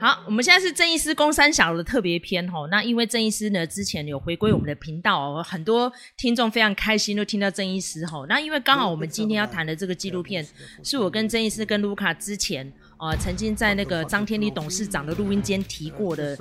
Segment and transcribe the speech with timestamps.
[0.00, 2.68] 好，我们现在是郑医师公三小的特别篇吼。
[2.68, 8.24] 那因为郑医师呢之前有回归我们的频道哦，很多听众非常开心都听到郑医师吼。
[8.26, 10.46] 那因为刚好我们今天要谈的这个纪录片，
[10.84, 16.38] 是我跟郑医师跟卢卡之前呃曾经在那个张天李董事长的录音间提过的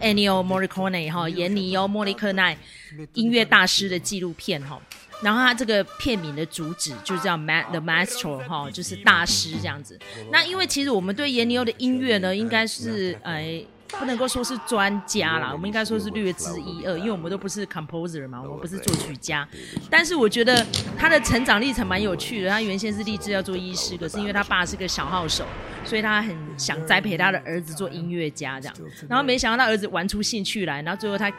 [0.00, 2.56] Ennio Morricone 哈，严尼欧莫里克奈
[3.12, 4.80] 音乐大师的纪录片哈。
[5.20, 9.98] 然后他这个片名的主旨就是叫 Ma The Master 哈，就是大师这样子。
[10.30, 13.42] 那因为其实我们对严尼欧的音乐呢，应该是呃
[13.88, 19.48] 不能够说是专家啦，我们应该说是略知一二，因为我们都不是 composer 嘛，我们不是作曲家。
[19.90, 20.64] 但是我觉得
[20.96, 22.50] 他的成长历程蛮有趣的。
[22.50, 25.44] 他原先是立志要做医师，可是因为他爸是个小号手，
[25.84, 28.76] 所以他很想栽培他的儿子做音乐家这样。
[29.08, 31.32] 然后没想到他儿子玩出兴趣来，然后最后他。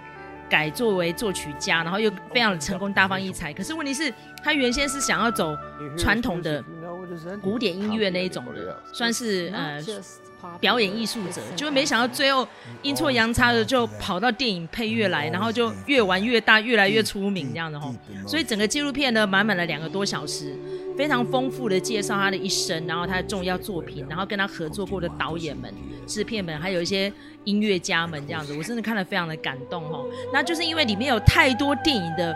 [0.50, 3.54] 改作为作曲家，然后又非常的成功，大放异彩。
[3.54, 4.12] 可是问题是，
[4.44, 5.56] 他原先是想要走
[5.98, 6.64] 传统的
[7.42, 9.80] 古典音乐那一种的，算是呃
[10.60, 12.48] 表演艺术者，就没想到最后
[12.82, 17.94] 阴错阳差的就跑到电影配乐来，然后就越玩越大，越来越出名这样的吼。
[18.28, 20.56] 所以整个纪录片呢，满满的两个多小时。
[20.98, 25.74] 非常丰富的介绍他的一生，然后他的重要作品，然后跟他合作过的导演们、
[26.06, 27.10] 制片们，还有一些
[27.46, 30.04] 音乐家们这样子，我真的看了非常的感动哈。
[30.34, 32.36] 那就是因为里面有太多电影的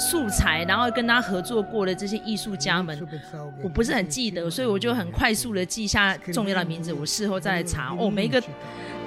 [0.00, 2.98] 素材，然后跟他合作过的这些艺术家们，
[3.62, 8.42] 我不是很记得，所以我就很快速的记下重要的名字，我事后再来查哦，每一个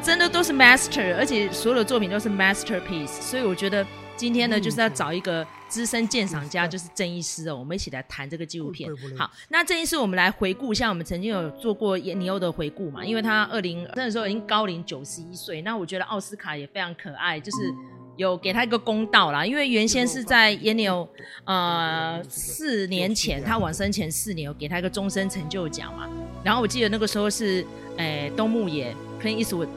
[0.02, 5.46] 真的都是 master，而且所有的作品都是 masterpiece，所以我觉得今天呢就是要找一个。
[5.74, 8.88] 资深鉴赏家就是郑医师哦，我们一起来谈这个纪录片。
[9.18, 13.04] 好，那郑医师，我们来回顾一下，我们曾经有做过严尼欧的回顾嘛？
[13.04, 17.74] 因为他二零那时候已经高龄九十一岁，那我觉得奥斯卡也非常可爱，就是
[18.16, 19.46] 有给他一个公道啦。
[19.46, 21.08] 因为原先是在严尼欧
[21.46, 26.08] 呃四年前，他往生前四年有给他一个终身成就奖嘛。
[26.44, 27.66] 然后我记得那个时候是
[27.98, 29.68] 诶东木野 Clint Eastwood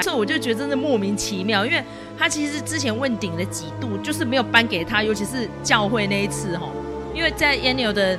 [0.00, 1.84] 所以我就觉得真的莫名其妙，因为
[2.18, 6.66] 他其实之前问鼎了几度，就是没有颁给他，尤其是教会那一次哈。
[7.14, 8.18] 因为在 Ennio 的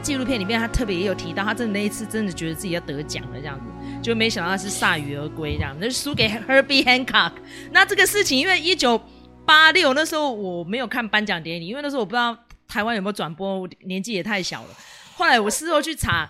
[0.00, 3.64] 纪录片里面，他特别也有提到，他真的那一次真的觉得自己要得奖了这样子，
[4.02, 7.32] 就没想到他是铩羽而归这样，那就输给 Herbie Hancock。
[7.72, 9.00] 那这个事情，因为一九
[9.44, 14.68] 八六那时候我没有看颁奖典礼，因为那时候我不知道台湾有没有转播，年纪也太小了。
[15.14, 16.28] 后来我事后去查。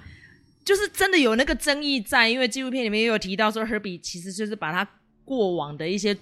[0.62, 4.86] 就是真的有那个争议在，因为纪录片里面也有提到说，Herbie 其实就是把他
[5.24, 6.16] 过往的一些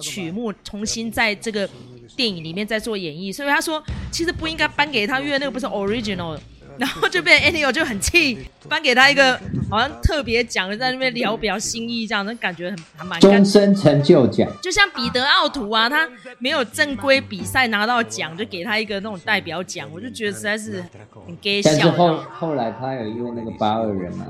[0.00, 1.68] 曲目重新在这个
[2.14, 6.38] 电影里面再做演绎，所以他说其实不应该颁给他，因为那个不是 original。
[6.80, 9.38] 然后就被 Ennio 就很气，颁给他一个
[9.70, 13.20] 好像特别奖，在那边聊表心意这样，那感觉很还蛮。
[13.20, 16.08] 终身成就奖，就像彼得奥图啊，他
[16.38, 20.82] 没有正规比赛拿到奖，就给他一个那种代表奖，我就觉得实在是
[21.26, 21.70] 很给笑。
[21.70, 24.24] 但是后后来他有因为那个八二人嘛，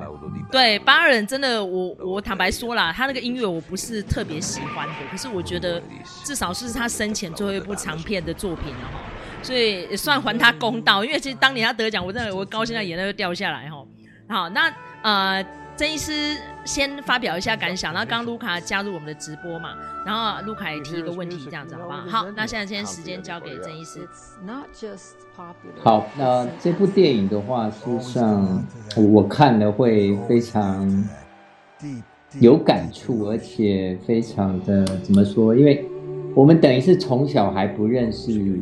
[0.50, 5.81] 对八二人真的，我我坦白说啦，他那个音乐我不是特别喜欢的，可是我觉得
[6.25, 9.00] 至少是他生前最后一部长片的作品了哈。
[9.43, 13.84] 所以也算还他公道，因为其实当年他得奖，我真的我高兴到眼泪都掉下来哈。
[14.28, 15.45] 好，那呃，
[15.77, 19.71] 郑医师先发表一下感想，然后刚刚卢卡加入我们的直播嘛，
[20.06, 22.03] 然后卢卡也提一个问题，这样子好不好？
[22.06, 24.06] 好，那现在先时间交给郑医师。
[25.83, 28.65] 好，那这部电影的话，事实上
[28.97, 31.05] 我看了会非常
[32.39, 35.57] 有感触，而且非常的怎么说？
[35.57, 35.84] 因为
[36.37, 38.61] 我们等于是从小还不认识。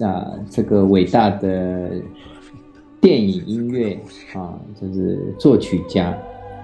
[0.00, 1.90] 啊，这个伟大的
[3.00, 3.94] 电影音乐
[4.34, 6.16] 啊，就是作曲家，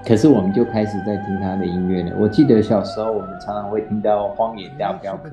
[0.06, 2.16] 可是我们就开始在听他的音乐了。
[2.18, 5.28] 我记得小时候我们常常会听到《荒野大镖客》，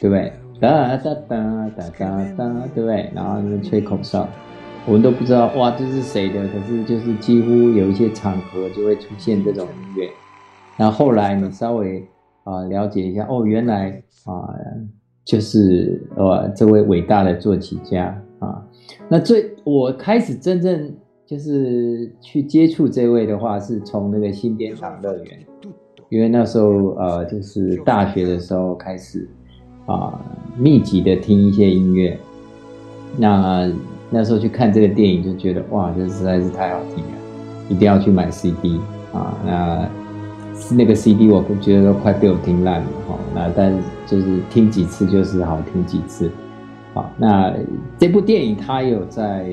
[0.00, 0.32] 对不对？
[0.60, 3.10] 哒哒哒哒哒哒，对不对？
[3.14, 4.28] 然后那吹口哨，
[4.86, 6.48] 我们都不知道哇，这是谁的？
[6.48, 10.08] 可是就是几乎有一些场合就会出现这种音乐。
[10.76, 12.06] 然后后来你稍微
[12.44, 14.54] 啊了解一下，哦，原来啊。
[15.28, 18.64] 就是呃，这位伟大的作曲家啊，
[19.10, 20.90] 那最我开始真正
[21.26, 25.38] 就是去接触这位的话，是从那个新编场乐园，
[26.08, 29.28] 因为那时候呃，就是大学的时候开始
[29.84, 30.18] 啊，
[30.56, 32.18] 密集的听一些音乐，
[33.18, 33.70] 那
[34.08, 37.10] 那时候去看这个电影，就觉得哇，这实在是太好听了，
[37.68, 38.80] 一定要去买 CD
[39.12, 39.90] 啊，那。
[40.70, 43.72] 那个 CD 我觉得都快被我听烂了哈，那但
[44.06, 46.30] 就是听几次就是好听几次，
[46.94, 47.54] 好，那
[47.98, 49.48] 这部电影它有在，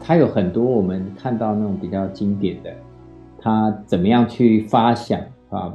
[0.00, 2.72] 它有很多我们看到那种比较经典的，
[3.38, 5.74] 它怎么样去发想啊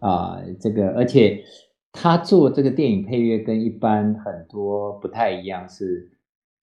[0.00, 1.42] 啊这个，而且
[1.92, 6.10] 他做这个电影配乐跟一般很多不太一样，是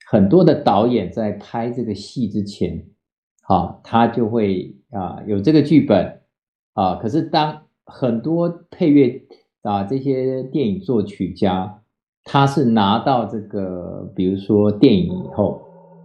[0.08, 2.86] 很多的导演在拍这个戏之前，
[3.44, 4.76] 好，他就会。
[4.92, 6.22] 啊有这个剧本
[6.76, 9.24] 啊，可是当很多配乐
[9.64, 11.82] 啊这些电影作曲家，
[12.24, 15.62] 他是拿到这个比如说电影以后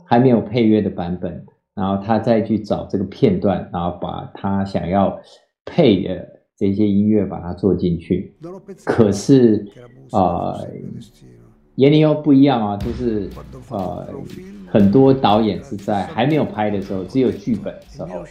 [0.06, 1.44] 还没有配乐的版本，
[1.74, 5.20] 然后他再去找这个片段，然后把他想要
[5.66, 6.26] 配的
[6.56, 8.32] 这些音乐把它做进去，
[8.86, 9.66] 可是
[10.12, 10.56] 啊。
[10.56, 10.68] 呃
[11.76, 13.30] 严尼欧不一样啊，就是
[13.70, 14.06] 呃，
[14.70, 18.24] 很多导演是在还没有拍的时候，只有剧本的时候，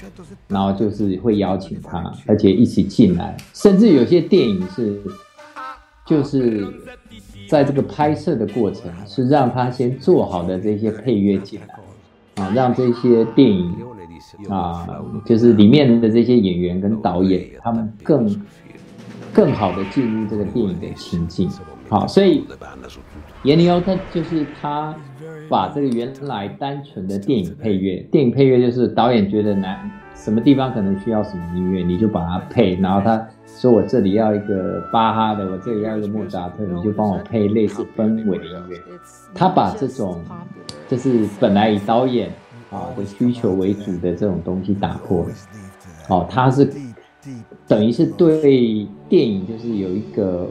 [0.47, 5.01] 然后就是会邀请他，而且一起进来，甚至有些电影是，
[6.06, 6.65] 就是
[7.50, 13.75] 在这个拍摄的过程是让他先做好的这些配乐进来，啊，让这些电影
[14.50, 14.88] 啊，
[15.25, 18.42] 就是里面的这些演员跟导演他们更
[19.33, 21.50] 更好的进入这个电影的情境，
[21.89, 22.45] 好，所以。
[23.44, 24.94] 闫尼欧他就是他
[25.50, 32.75] 把这个原来单纯的电影配乐，电影配乐就是导演觉得难，什么地方可能需要什么音乐，你就把它配。
[32.75, 38.78] 然后他说我这里要一个巴哈的，我这里要一个莫扎特，你就帮我配类似氛围的音乐。
[39.34, 40.22] 他把这种
[40.88, 42.30] 就是本来以导演
[42.69, 45.30] 啊的需求为主的这种东西打破了。
[46.10, 46.72] 哦，他是
[47.68, 50.48] 等于是对电影就是有一个。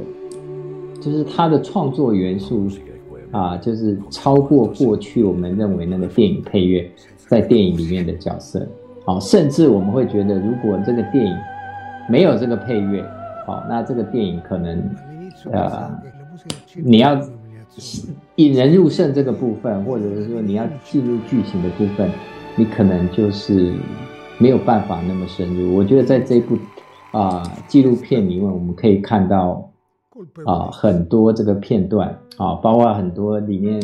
[1.00, 2.68] 就是他的创作元素
[3.30, 6.90] 啊，就是超过过去我们认为那个电影配乐
[7.26, 8.66] 在电影里面的角色，
[9.04, 11.36] 好，甚至我们会觉得，如果这个电影
[12.08, 13.04] 没有这个配乐，
[13.46, 14.82] 好，那这个电影可能
[15.52, 15.90] 呃，
[16.76, 17.20] 你要
[18.36, 22.10] 引人入胜这个部分，或者是说你要进入剧情的部分，
[22.56, 23.74] 你可能就是
[24.38, 25.76] 没有办法那么深入。
[25.76, 26.56] 我觉得在这部
[27.10, 29.67] 啊纪录片里面，我们可以看到。
[30.44, 33.80] 啊，很多这个片段啊，包括很多里面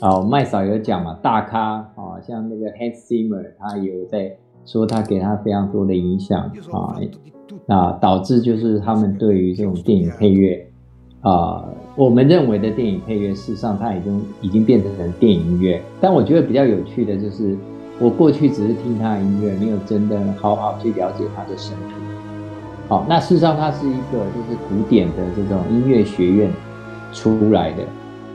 [0.00, 6.40] 啊，麦嫂有讲嘛，大咖啊，像那个 Hans Zimmer，他有在说他给他非常多的影响
[6.70, 6.96] 啊，
[7.66, 10.66] 那导致就是他们对于这种电影配乐
[11.20, 11.64] 啊，
[11.96, 15.80] 我们认为的电影配乐，事实上它已经已经变成电影音乐。
[16.00, 17.56] 但我觉得比较有趣的就是，
[18.00, 22.11] 我过去只是听他的音乐，没有真的好好去了解他的生平。
[22.92, 26.52] 好，那事实上，它是一个就是古典的这种音乐学院
[27.10, 27.82] 出来的。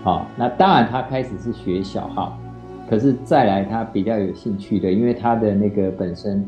[0.03, 2.35] 好，那当然他开始是学小号，
[2.89, 6.43] 可是再来他比较有兴趣的，因为他的那个本身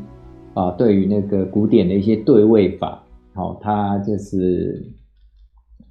[0.54, 3.00] 啊，对于那个古典的一些对位法，
[3.32, 4.84] 好，他就是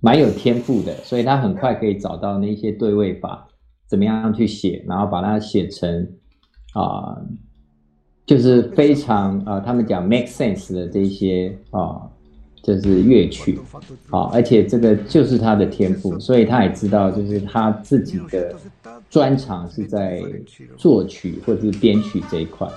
[0.01, 3.48] 蛮有天赋的，所以他很快可以找到那些对位法
[3.88, 6.06] 怎么样去写，然后把它写成
[6.74, 7.16] 啊。
[8.29, 11.99] 就是非常啊、呃，他们讲 make sense 的这些啊，
[12.61, 13.59] 就是乐曲。
[14.11, 18.53] 啊，而且这个就是他的天赋，所以他也知道，就是他自己的
[19.09, 20.21] 专长是在
[20.77, 22.67] 作曲或者是编曲这一块。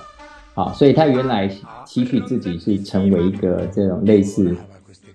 [0.55, 1.47] 啊，所以他原来
[1.85, 4.55] 期许自己是成为一个这种类似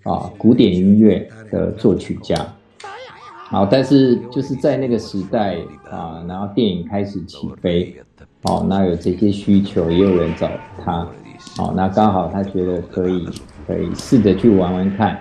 [0.04, 2.36] 啊古典音乐的作曲家，
[3.50, 5.56] 好，但是就是在那个时代
[5.90, 7.96] 啊，然后电影开始起飞。
[8.42, 10.48] 哦，那有这些需求，也有人找
[10.84, 11.06] 他。
[11.58, 13.26] 哦，那刚好他觉得可以，
[13.66, 15.18] 可以试着去玩玩看。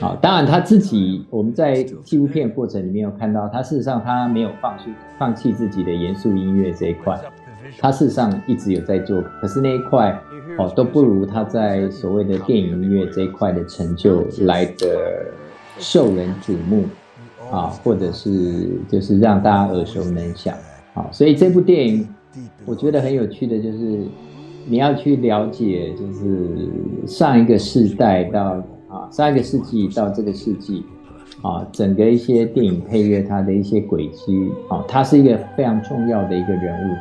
[0.00, 4.84] 好，当然他自己，我们在纪录片过程里面有看到，他事实上他没有放弃
[5.16, 7.18] 放弃自己的严肃音乐这一块，
[7.78, 10.18] 他事实上一直有在做，可是那一块
[10.58, 15.32] 哦都不如他在所谓的电影音乐这一块的成就来得
[15.78, 16.84] 受人瞩目
[17.50, 20.54] 啊，或者是就是让大家耳熟能详。
[20.94, 22.08] 好，所以这部电影。
[22.64, 24.04] 我觉得很有趣的就是，
[24.68, 26.68] 你要去了解，就是
[27.04, 30.84] 上一个世代到啊上一个世纪到这个世纪，
[31.42, 36.94] 啊整个一些电影配乐它的一些轨迹啊，它是一个非常重要的一个人物。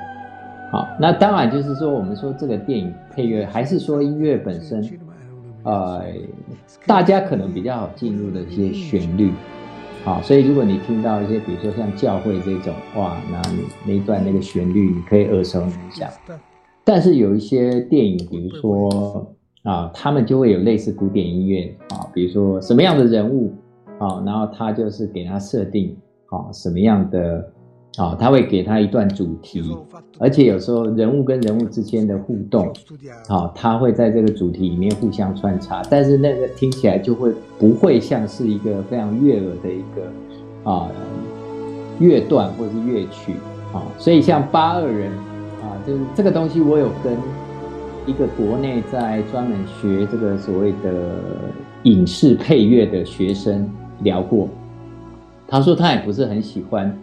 [0.71, 4.83] 好，那当然就是说，我们说这个电影配乐，还是说音乐本身，
[5.61, 6.01] 呃，
[6.87, 9.31] 大家可能比较好进入的一些旋律。
[10.03, 16.09] 好，所以如果你听到一些，比如说像教会这种，哇，那你那一段那个旋律，你可以耳熟能详。
[16.83, 23.53] 但是有一些电影，比如说啊，他们就会有类似古典音乐啊，比如说什么样的人物
[23.99, 25.95] 啊，然后他就是给他设定
[26.27, 27.51] 啊什么样的。
[27.99, 29.61] 啊，他会给他一段主题，
[30.17, 32.71] 而且有时候人物跟人物之间的互动，
[33.27, 37.29] 啊，他会在这个主题里面互相穿插，但是那个听起来就会
[37.59, 40.89] 不会像是一个非常悦耳的一个啊
[41.99, 43.33] 乐段或者是乐曲
[43.73, 45.11] 啊，所以像八二人
[45.61, 47.17] 啊，就是这个东西，我有跟
[48.05, 51.17] 一个国内在专门学这个所谓的
[51.83, 53.69] 影视配乐的学生
[54.03, 54.47] 聊过，
[55.49, 56.97] 他说他也不是很喜欢。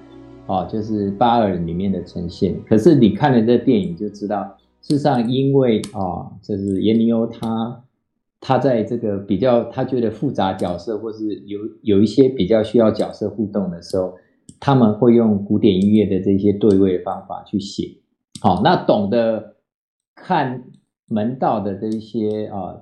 [0.47, 7.83] 哦，就是八二里面的呈现，可是你看了这电影就知道，事实上，因为啊，就是颜尼欧他
[8.41, 14.15] 他在这个比较他觉得复杂角色，或是有有一些比较需要角色互动的时候，
[14.61, 17.99] 他们会用古典音乐的这些对位方法去写。
[18.41, 19.57] 好，那懂得
[20.15, 20.62] 看
[21.09, 22.76] 门道的这一些啊，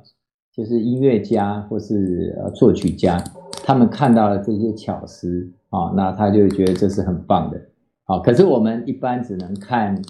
[0.54, 3.24] 就是音乐家或是呃作曲家，
[3.66, 7.58] 他们看到了这些巧思啊，那他就觉得这是很棒的。
[8.04, 10.00] 好，可是我们一般只能看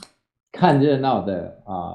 [0.51, 1.95] 看热闹的啊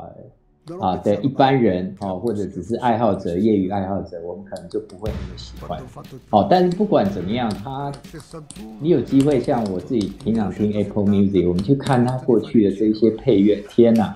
[0.80, 5.78] 啊的一般人啊，或者只是爱好者、业余爱好者，我们可能就不会那么喜欢。
[6.30, 7.92] 好，但是不管怎么样，他
[8.80, 14.16] 你有机会像我自己平常听 Apple Music，我们去看他过去的这些配乐，天哪，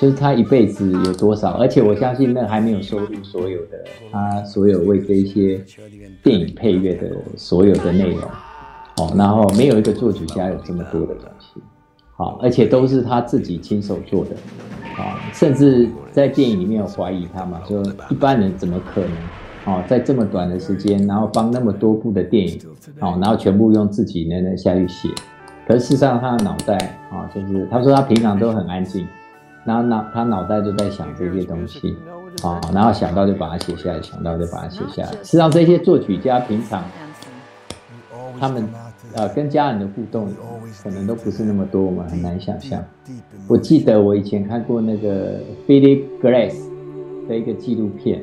[0.00, 1.50] 就是他一辈子有多少？
[1.52, 5.62] 而且我相信那还没有收录所有的他所有为这些
[6.22, 8.22] 电影配乐的所有的内容。
[8.96, 11.60] 哦，然后没有一个作曲家有这么多的东西，
[12.16, 14.30] 好，而且都是他自己亲手做的，
[15.02, 19.00] 啊，甚至在电影里面有怀疑他嘛，说一般人怎么可
[19.64, 22.60] 能，哦，在这么短的时间，然后帮那么多部的电影，
[23.00, 25.08] 哦，然后全部用自己那那下去写，
[25.66, 26.76] 可是事实上他的脑袋，
[27.10, 29.06] 啊，就是他说他平常都很安静，
[29.70, 31.96] 然后脑他脑袋就在想这些东西，
[32.42, 36.82] 啊，然后想到就把它写下来，想到就把它写下来，实际上这些作曲家平常
[38.40, 38.68] 他们。
[39.12, 40.28] 呃，跟家人的互动
[40.84, 42.80] 可能都不是那么多，我们很难想象。
[43.48, 46.54] 我记得我以前看过那个 Philip Glass
[47.28, 48.22] 的一个纪录片，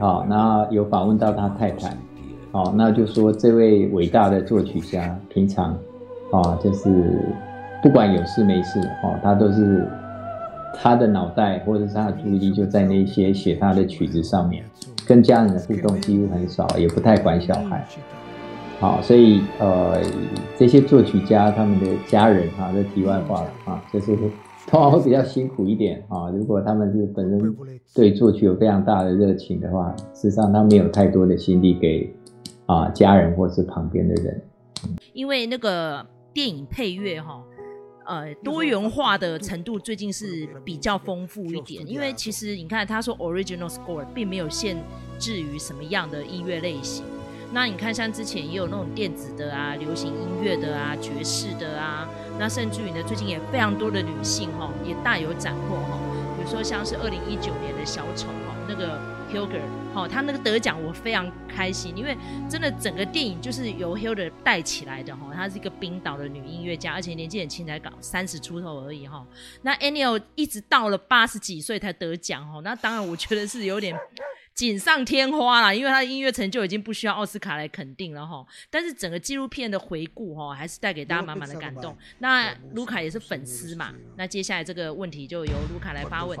[0.00, 1.96] 好、哦，然后有访问到他太太，
[2.50, 5.78] 好、那就说这位伟大的作曲家平常，
[6.32, 7.22] 啊、就是
[7.80, 9.88] 不管有事没事，哦，他都是
[10.74, 14.64] 他的脑袋或者是他的注意力就在那些写他的曲子上面，
[15.06, 17.86] 跟家人的互动几乎很少，也不太管小孩。
[18.78, 20.02] 好，所以呃，
[20.58, 24.14] 这些作曲家他们的家人哈，这题外话了啊，就是
[24.66, 26.28] 通常会比较辛苦一点啊。
[26.28, 27.56] 如果他们是本身
[27.94, 32.14] 对作曲有非常大的热情的话，事实上他没有太多的心力给
[32.66, 34.42] 啊家人或是旁边的人。
[35.14, 36.04] 因为那个
[36.34, 37.42] 电影配乐哈，
[38.06, 41.86] 呃，多元化的程度最近是比较丰富一点。
[41.86, 44.76] 因为其实你看他说 original score 并没有限
[45.18, 47.04] 制于什么样的音乐类型。
[47.52, 52.08] 那你看，像之前也有那种电子的啊、流行音乐的啊、爵士的啊，
[52.38, 55.98] 那甚至于呢，最近也非常多的女性哈，也大有斩获哈。
[56.36, 59.00] 比如说像是二零一九年的小丑哈，那个
[59.36, 59.60] hilder
[59.94, 62.16] 哦，他那个得奖我非常开心，因为
[62.48, 65.30] 真的整个电影就是由 hilder 带起来的哈。
[65.34, 69.26] 她是一个冰岛的女音乐家，而且年纪很轻，才刚三十出头而已哈。
[69.62, 73.94] 那 Ennio 一直到了八十几岁才得奖哈，那当然我觉得是有点。
[74.56, 78.42] 锦上添花啦，因为他的音乐成就已经不需要奥斯卡来肯定了哈。
[78.70, 81.94] 但是整个纪录片的回顾哈，还是带给大家满满的感动。
[82.20, 86.38] 那卢卡也是粉丝嘛，那接下来这个问题就由卢卡来发问。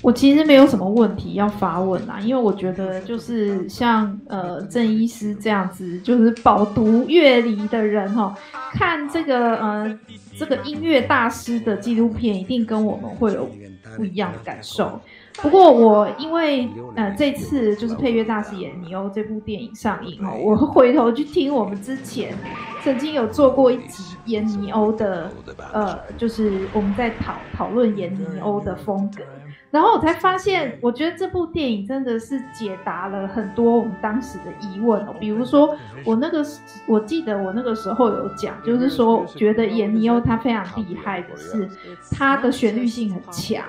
[0.00, 8.34] 我其实没有什么问题要发问啦，因为我觉得就是像呃郑医师这样子，就是饱读乐理的人哈，
[8.72, 10.00] 看这个呃
[10.38, 13.50] 这个音乐大师的纪录片，一定跟我们会有
[13.94, 14.98] 不一样的感受。
[15.42, 22.34] 不过我因为呃这次就是配乐大师演尼欧这部电影上映哦，我回头去听我们之前
[22.82, 25.30] 曾经有做过一集演尼欧的
[25.72, 29.22] 呃，就是我们在讨讨论演尼欧的风格。
[29.68, 35.14] 然后我才发现，我觉得这部电影真的是解答了很多我们当时的疑问哦。
[35.20, 36.42] 比如说，我那个
[36.86, 41.68] 我记得我那个时候有讲，就是说，觉得演尼欧他非常厉害的是，
[42.12, 43.64] 他的旋律性很强。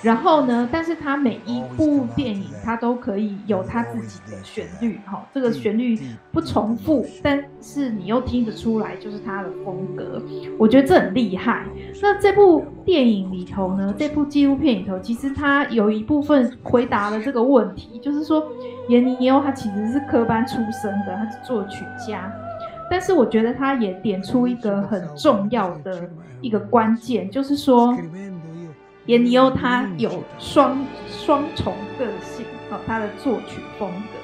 [0.00, 5.98] 然后呢，但是他每一部电影他都可以有他自己的旋律，哈，这个旋律
[6.30, 10.22] 不重复，但是你又听得出来就是他的风格。
[10.58, 11.66] 我觉得这很厉害。
[12.00, 18.46] 那这部电影里头呢，这部纪录片里头，其实他有一部分回答了这个问题，就是说，
[18.88, 22.32] 闫妮欧他其实是科班出身的，他是作曲家。
[22.88, 26.08] 但是我觉得他也点出一个很重要的
[26.40, 27.96] 一个关键，就是说。
[29.06, 34.18] 颜尼欧他有双双重个性，哦，他的作曲风格，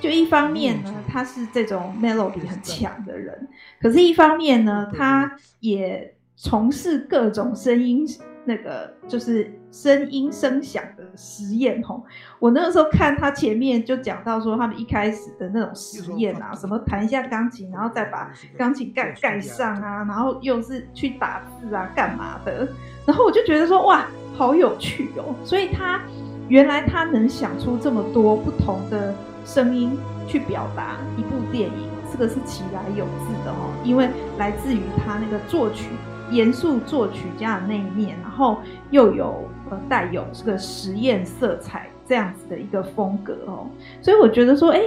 [0.00, 3.48] 就一方面呢，他是这种 melody 很强的人，
[3.80, 8.06] 可是一方面呢，他也从事各种声音，
[8.44, 12.02] 那个就是声音声响的实验，吼，
[12.40, 22.66] 我那个时候看他前面就讲到说，他们一开始的那种实验啊，什么弹一下钢琴，然后再把钢琴盖盖上啊，然后又是去打字啊，干嘛的，
[23.06, 24.06] 然后我就觉得说，哇。
[24.34, 25.34] 好有趣哦！
[25.44, 26.00] 所以他
[26.48, 33.70] 原来他能想出这么多不同的声音去表达一部电影，这个是其来有自的哦。
[33.84, 35.90] 因为来自于他那个作曲
[36.30, 38.56] 严肃作曲家的那一面，然后
[38.90, 43.66] 又有呃带有这个实验色彩这样子的一个风格哦，
[44.00, 44.80] 所以我觉得说，哎，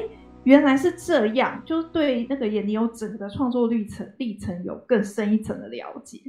[0.45, 6.19] 原来是这样，就对那个颜尼欧整个创作历程历程有更深一层的了解。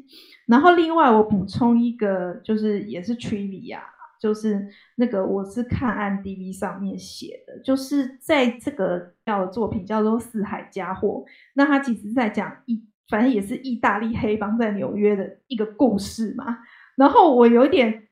[0.46, 3.78] 然后另外我补充一个，就是也是 trivia，
[4.20, 12.85] 就是那个我是看 m d b 上面写的，就是在这个叫作品叫做《四海家伙》，那他其实在讲一。
[13.08, 16.58] 反正也是意大利黑帮在纽约的一个故事嘛。
[16.96, 18.08] 然后我有点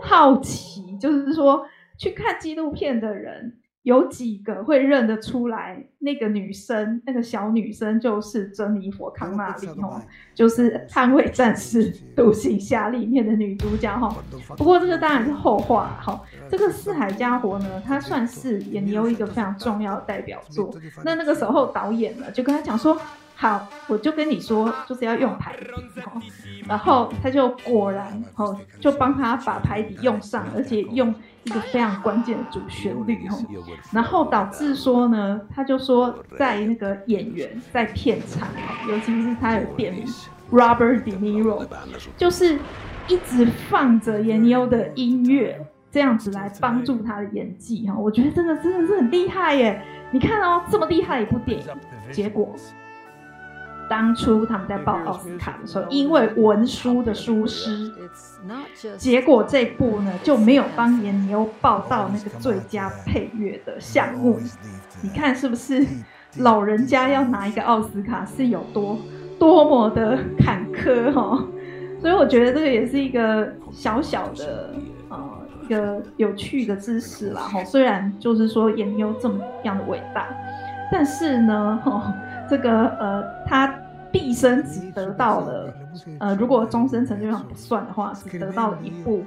[0.00, 1.66] 好奇，就是说
[1.98, 10.02] 去看纪录片的人有几个会认得出来那个女生，那个小女生就是珍妮佛康纳利哦，
[10.34, 14.12] 就是《捍卫战士》《独行侠》里面的女主角哈。
[14.56, 16.20] 不过这个当然是后话哈。
[16.50, 20.74] 这个《四海家伙》呢，它算是颜尼欧一个非常重要的代表作。
[21.04, 23.00] 那那个时候导演呢就跟他讲说。
[23.38, 31.14] 好，我就跟你说，就是要用排笛，然后他就果然，哦，就帮他把排底用上，而且用
[31.46, 33.24] 一个非常关键的主旋律，
[33.92, 38.48] 然后导致说呢，他就说在那个演员在片场，
[38.88, 40.04] 尤其是他的店名
[40.50, 41.64] Robert De Niro，
[42.16, 42.58] 就是
[43.06, 49.80] 一直放着颜尼欧的音乐，这样子来帮助他的演技，哈，我觉得真的真的是很厉害耶！
[50.10, 51.66] 你看哦，这么厉害的一部电影，
[52.10, 52.56] 结果。
[53.88, 57.92] 当初他们在报奥斯卡的时候，因为文书的疏失，
[58.96, 64.38] 结果这部呢就没有帮颜尼欧报到那个最佳配乐的项目。
[65.02, 65.86] 你看是不是
[66.38, 68.98] 老人家要拿一个奥斯卡是有多
[69.38, 71.46] 多么的坎坷哈？
[72.00, 74.74] 所以我觉得这个也是一个小小的
[75.08, 75.18] 呃
[75.62, 77.64] 一个有趣的知识啦哈。
[77.64, 80.28] 虽然就是说颜尼欧这么样的伟大，
[80.90, 82.14] 但是呢哈。
[82.48, 83.66] 这个呃，他
[84.18, 85.74] 毕生只得到了
[86.18, 89.22] 呃，如果终身成就奖不算的话，只得到了一部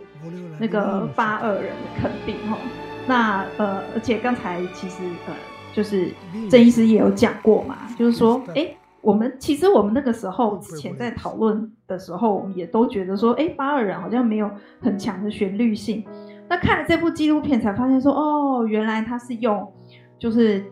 [0.60, 2.58] 那个八二人的肯定哈。
[3.06, 5.34] 那呃，而且刚才其实呃，
[5.74, 6.12] 就是
[6.50, 8.68] 郑医师也有讲过嘛，就是说，哎，
[9.02, 14.50] 我们其实我们那个时候之前在讨论的时候，我们也都觉得说，哎，八二人好像没有
[14.82, 16.04] 很强的旋律性。
[16.50, 19.72] 那看了这部纪录片才发现说，哦，原来他是用
[20.18, 20.66] 就是。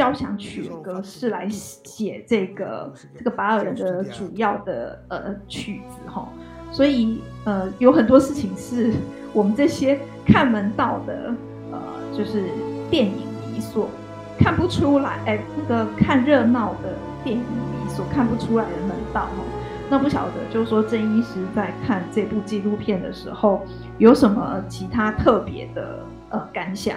[0.00, 6.26] 交响曲的格式来写这个这个巴尔的主要的呃曲子哈，
[6.72, 8.94] 所以呃有很多事情是
[9.34, 11.34] 我们这些看门道的
[11.70, 11.78] 呃
[12.16, 12.44] 就是
[12.90, 13.12] 电影
[13.52, 13.90] 迷所
[14.38, 19.44] 看不出来，哎，那个看热闹的电影迷所看不出来的门道哈。
[19.90, 23.66] 那不晓得就是说郑医师在看这部纪录片的时候
[23.98, 25.98] 有什么其他特别的
[26.30, 26.96] 呃感想？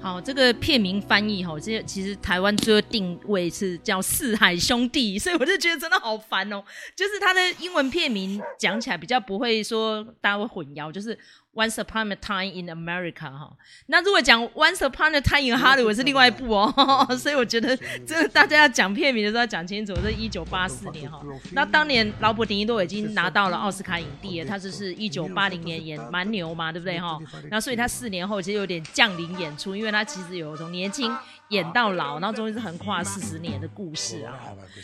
[0.00, 6.62] 好，这个片名翻译哈，这其实台湾最后定位是叫《四海兄弟》，所以我就觉得真的好烦哦。
[6.94, 11.18] 就是它的英文片名讲起来比较不会说大家会混淆，就是。
[11.58, 13.52] Once upon a time in America，哈，
[13.86, 21.20] 那如果讲 Once upon a time in Hollywood 是另外一部哦， 所以我觉得这大家要讲片名的时候要讲清楚，这是一九八四年哈。
[21.50, 27.18] 那当年劳勃·迪尼洛已经拿到了奥斯卡影帝了，他就是一九八零年演蛮牛嘛，对不对哈？
[27.50, 31.12] 那所以他四年后其实有点降临演出，因为他其实有从年轻。
[31.50, 34.38] 演到老，然后终于是横跨四十年的故事啊！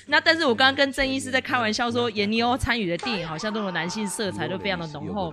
[0.07, 5.33] 那但是我刚刚跟郑医师在开玩笑说，闫妮欧参与的电影好像都有男性色彩，都非常的浓厚，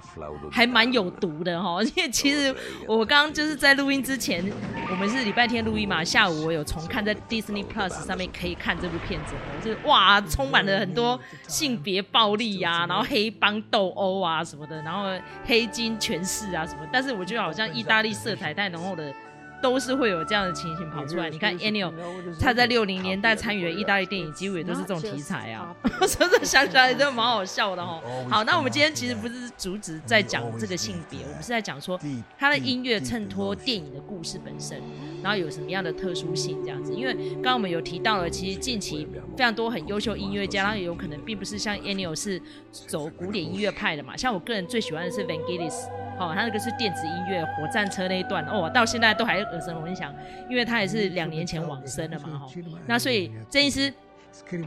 [0.51, 1.81] 还蛮有毒的哈。
[1.83, 2.53] 因为其实
[2.85, 4.43] 我刚刚就是在录音之前，
[4.89, 11.17] 我们是礼拜天录音嘛，下午我有重看在 Disney Plus 上面可以看这部片子，就是哇，充满了很多
[11.47, 15.05] 性别暴力呀、啊，然后黑帮斗殴啊什么的，然后
[15.45, 19.13] 黑金权势啊什么，但是我觉得好像意大利色彩太浓厚的。
[19.61, 21.29] 都是会有这样的情形跑出来。
[21.29, 21.91] 你看，Ennio
[22.39, 25.75] 他在六零年代参与的意大利电影，几乎也都是这种题材啊。
[26.07, 28.01] 真的想起来真的蛮好笑的哦。
[28.29, 31.99] 好，那我们今天其实不是主旨在讲这个性别，我们是在讲说
[32.37, 34.81] 他的音乐衬托电影的故事本身，
[35.21, 36.93] 然后有什么样的特殊性这样子。
[36.93, 44.17] 因为刚刚我们有提到了，其实近期非常多很优秀音乐家，他也有可能并不是像 Ennio 是走古典音乐派的嘛。
[44.17, 45.85] 像我个人最喜欢的是 Vangelis。
[46.21, 50.13] 哦，他那个是电子音乐火战车那一段哦，到现在都还耳熟能详，
[50.47, 52.47] 因为他也是两年前往生了嘛，哈。
[52.85, 53.91] 那所以郑医师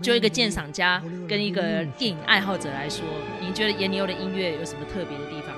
[0.02, 3.06] 就一个鉴赏家跟一个电影爱好者来说，
[3.40, 5.54] 您觉得颜尼欧的音乐有什么特别的地方？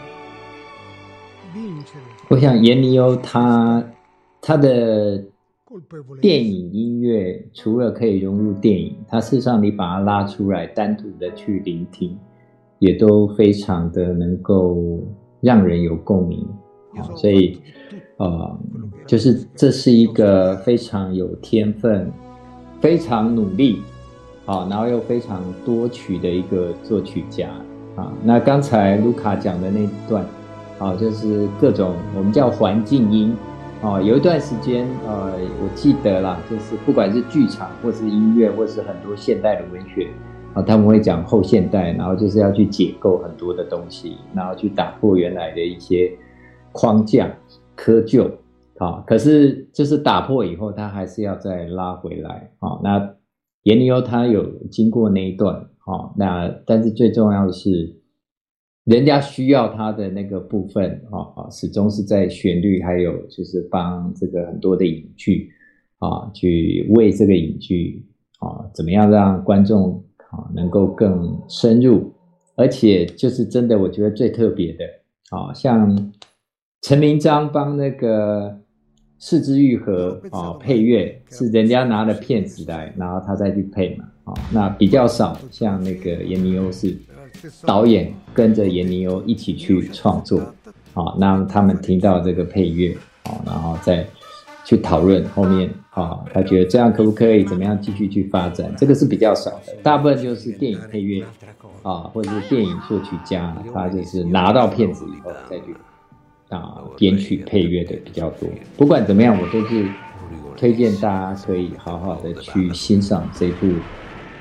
[2.29, 3.83] 我想颜尼欧他
[4.43, 5.25] 他的
[6.21, 12.19] 电影音乐除了可以融入电影，他事实上你把它拉出来单独的去聆听，
[12.81, 15.03] 也都非常的能够。
[15.41, 16.47] 让人有共鸣，
[16.97, 17.61] 啊，所以，
[18.17, 18.59] 呃，
[19.07, 22.11] 就是这是一个非常有天分、
[22.81, 23.83] 非常努力，
[24.47, 27.49] 啊，然后又非常多曲的一个作曲家。
[27.97, 28.13] 啊。
[28.25, 30.25] 那刚才卢卡讲的那段，
[30.79, 33.37] 啊，就是各种我们叫环境音，
[33.83, 40.09] 啊，有一段时间，呃，我记得啦，就是不管是剧场或是音乐，或是很多现代的文学，
[40.57, 46.11] 啊，他们会讲后现代，然后就是要去解构很多的东西，然后去打破原来的一些
[46.73, 47.31] 框架、
[47.77, 48.31] 窠臼。
[48.79, 52.51] 好，可是就是打破以后，他还是要再拉回来。
[52.59, 53.15] 好，那
[53.65, 57.95] 颜尼欧他有经过那一段，好，那但是最重要的是，
[58.85, 65.51] 人家需要他的那个部分，啊始终是在旋律，还有就是帮这个很多的影剧，
[65.99, 68.07] 啊，去为这个影剧，
[68.39, 70.03] 啊，怎么样让观众
[70.37, 72.13] 啊能够更深入，
[72.55, 74.85] 而且就是真的，我觉得最特别的，
[75.31, 76.13] 啊，像
[76.83, 78.59] 陈明章帮那个。
[79.19, 86.95] 四肢愈合啊，配乐是人家拿了片子来，然后他再去配嘛，啊，那比较少像那个闫尼欧是
[87.65, 90.41] 导演跟着闫尼欧一起去创作，
[90.93, 94.07] 啊，那他们听到这个配乐，啊，然后再
[94.67, 101.25] 去讨论后面，啊，他觉得这样可不可以，怎么样继续去发展，这个是比较少的，大部分就是电影配乐，
[101.83, 105.75] 啊，或者是电影作曲家，他就是拿到片子以后再去。
[106.49, 108.49] 啊，编曲配乐的比较多。
[108.77, 109.85] 不管怎么样，我都是
[110.57, 113.67] 推荐大家可以好好的去欣赏这部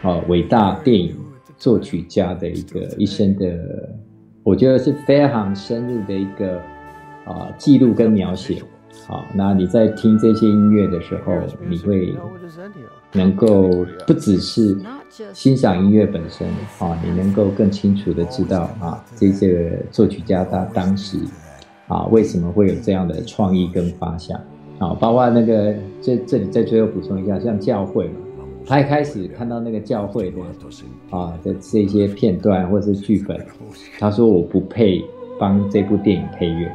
[0.03, 1.17] 啊伟大电影
[1.57, 3.57] 作曲家的一个一生的，
[4.43, 6.61] 我觉得是非常深入的一个
[7.25, 8.61] 啊记录跟描写。
[9.07, 11.33] 好，那你在听这些音乐的时候，
[11.69, 12.15] 你会
[13.11, 14.77] 能够不只是
[15.33, 16.47] 欣赏音乐本身
[16.79, 21.17] 啊，你能够更清楚的知道啊，这些作曲家他当时。
[21.87, 24.35] 啊，为什么会有这样的创意跟发想？
[24.79, 28.15] 啊，包括那个这这里再最后补充一下，像教会嘛，
[28.65, 30.37] 他一开始看到那个教会的
[31.11, 33.39] 啊的这些片段或是剧本，
[33.99, 35.05] 他说我不配
[35.39, 36.71] 帮这部电影配乐。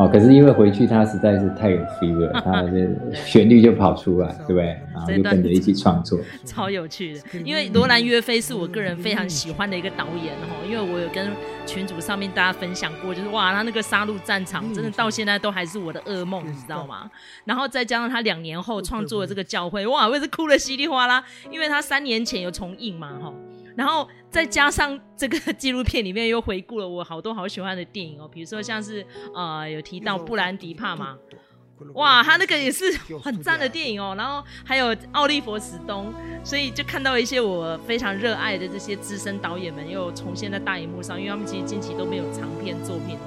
[0.00, 2.70] 哦，可是因为回去他实在是太有 feel 了， 他的
[3.12, 4.64] 旋律就跑出来，对不对？
[4.94, 7.20] 然后就跟着一起创作， 超有趣的。
[7.44, 11.30] 因为罗兰约菲是我个人非常喜欢的一个导演哈，因为我有跟
[11.66, 17.10] 群组上面大家分享过，就是哇，他那个杀戮战场真的到现在都还是我的噩梦，你知道吗？
[17.44, 23.34] 然后再加上他两年后创作的这个教会，哇，我也是哭的稀里哗啦，因为他三年前有重映嘛，哈。
[23.76, 31.16] 然后再加上这个纪录片里面又回顾了我好多好喜欢的电影哦，比如说像是呃有提到布兰迪帕嘛，
[31.94, 32.84] 哇，他那个也是
[33.22, 34.14] 很赞的电影哦。
[34.16, 36.14] 然后还有奥利弗史东，
[36.44, 43.18] 所以就看到一些我非常热爱的这些资深导演们又重现在大荧幕上，因为他们其实近期都没有长片作品，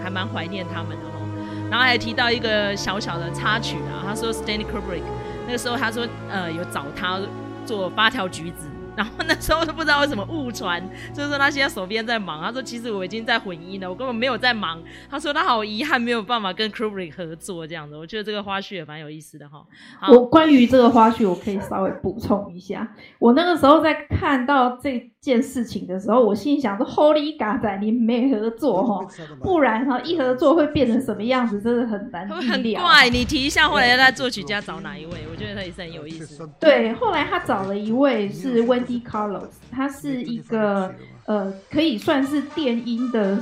[0.00, 1.68] 还蛮怀念他们的哦。
[1.68, 5.02] 然后还提到一个小小的插曲啊，他说 Stanley Kubrick
[5.46, 7.20] 那个时候他说呃有找他
[7.66, 8.68] 做八条橘子。
[8.98, 10.82] 然后那时候都不知道为什么误传，
[11.14, 12.42] 就是说他现在手边在忙。
[12.42, 14.82] 他说其实我已经在混音了，我根本没有在忙。
[15.08, 17.96] 他说他好遗憾没有办法跟 Kubrick 合作这样子。
[17.96, 19.64] 我觉得这个花絮也蛮有意思的哈。
[20.08, 22.92] 我关于这个花絮，我可以稍微补充一下。
[23.20, 29.06] 我那个时候在看到这件事情的时候，我心里想说：Holy God，你没合作 哈，
[29.42, 33.08] 不然哈一合作会变成什么样子，真的很难很怪。
[33.10, 35.12] 你提一下后来他作曲家找哪一位？
[35.30, 36.48] 我觉得他也是很有意思。
[36.58, 40.94] 对，后来他找了一位是 Wendy Carlos，他是一个
[41.26, 43.38] 呃，可以算是电音的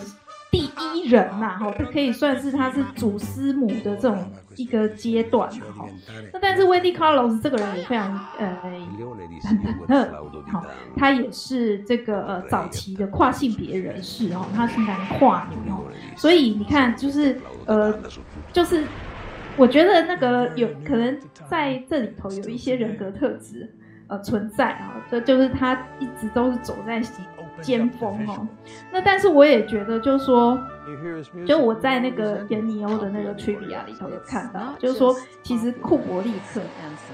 [0.61, 5.87] 第一人呐，哈，他可以算是他是祖师母的这种一个阶段，哈。
[6.33, 10.09] 那但是 Wendy Carlos 这个人也非常呃很独特，
[10.51, 10.64] 好，
[10.97, 15.85] 他也是这个呃早期的跨性别人士哦，他是男跨女哦，
[16.16, 17.95] 所以你看，就是呃，
[18.53, 18.85] 就是
[19.57, 23.73] 我觉得那个有可能在这里头有一些人格特质。
[24.09, 27.03] 呃，存在啊，这就是他一直都是走在
[27.62, 28.47] 尖峰哦。
[28.92, 30.59] 那但是我也觉得，就是说，
[31.47, 36.61] 就我在那个颜尼欧的那个 trivia 里头有看到，就是说，其实库伯利克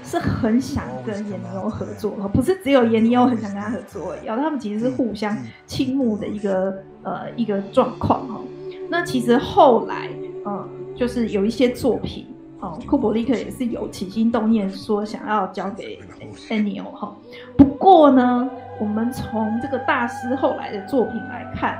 [0.03, 8.41] 是很想跟颜尼欧合作，不是只有颜尼欧很想跟他合作而已，他们其实是互相倾慕的一个呃一个状况哦。
[8.89, 10.09] 那其实后来，
[10.45, 12.27] 呃，就是有一些作品。
[12.63, 15.99] 哦，库伯利克也是有起心动念说想要交给
[16.49, 17.13] 颜尼欧哈。
[17.57, 18.49] 不过呢，
[18.79, 21.77] 我们从这个大师后来的作品来看，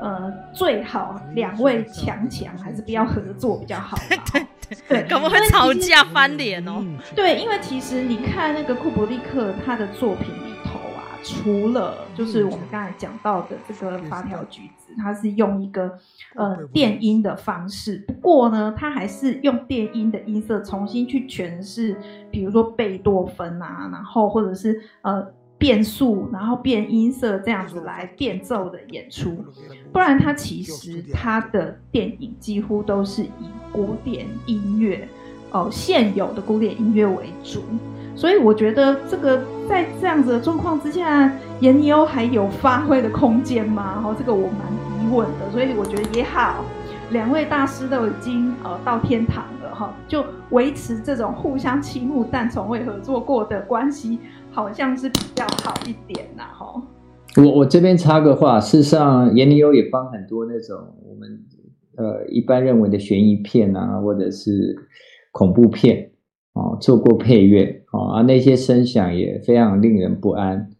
[0.00, 3.98] 呃，最好两位强强还是不要合作比较好。
[4.08, 4.46] 对对
[4.88, 6.82] 对，可能会吵架翻脸哦。
[7.14, 10.53] 对，因为其实你看那个库伯利克他的作品里。
[11.24, 15.90] 除了就是我们刚才讲到的这个发条橘子，它是用一个
[16.34, 21.96] 呃电音的方式，不过呢，它还是用电音的音色重新去诠释，
[22.30, 29.42] 比如说贝多芬啊，然后或者是呃变速，然后变音色这样子来变奏的演出，
[29.92, 35.08] 不然它其实它的电影几乎都是以古典音乐
[35.52, 37.62] 哦，现有的古典音乐为主，
[38.14, 43.92] 所以我觉得这个在这样子的状况之下，严尼欧还有发挥的空间吗？
[43.94, 44.60] 然后这个我蛮
[45.02, 46.64] 疑问的，所以我觉得也好，
[47.10, 54.18] 两位大师都已经呃到天堂了哈，就维持这种互相倾慕但从未合作过的关系。
[54.56, 56.80] 好像是比较好一点呐，哈。
[57.36, 61.40] 我我这边插个话，事实上，严尼欧也帮很多那种我们
[61.96, 64.76] 呃一般认为的悬疑片啊，或者是
[65.32, 66.08] 恐怖片
[66.52, 70.70] 啊，做过配乐啊，那些声响也非常令人不安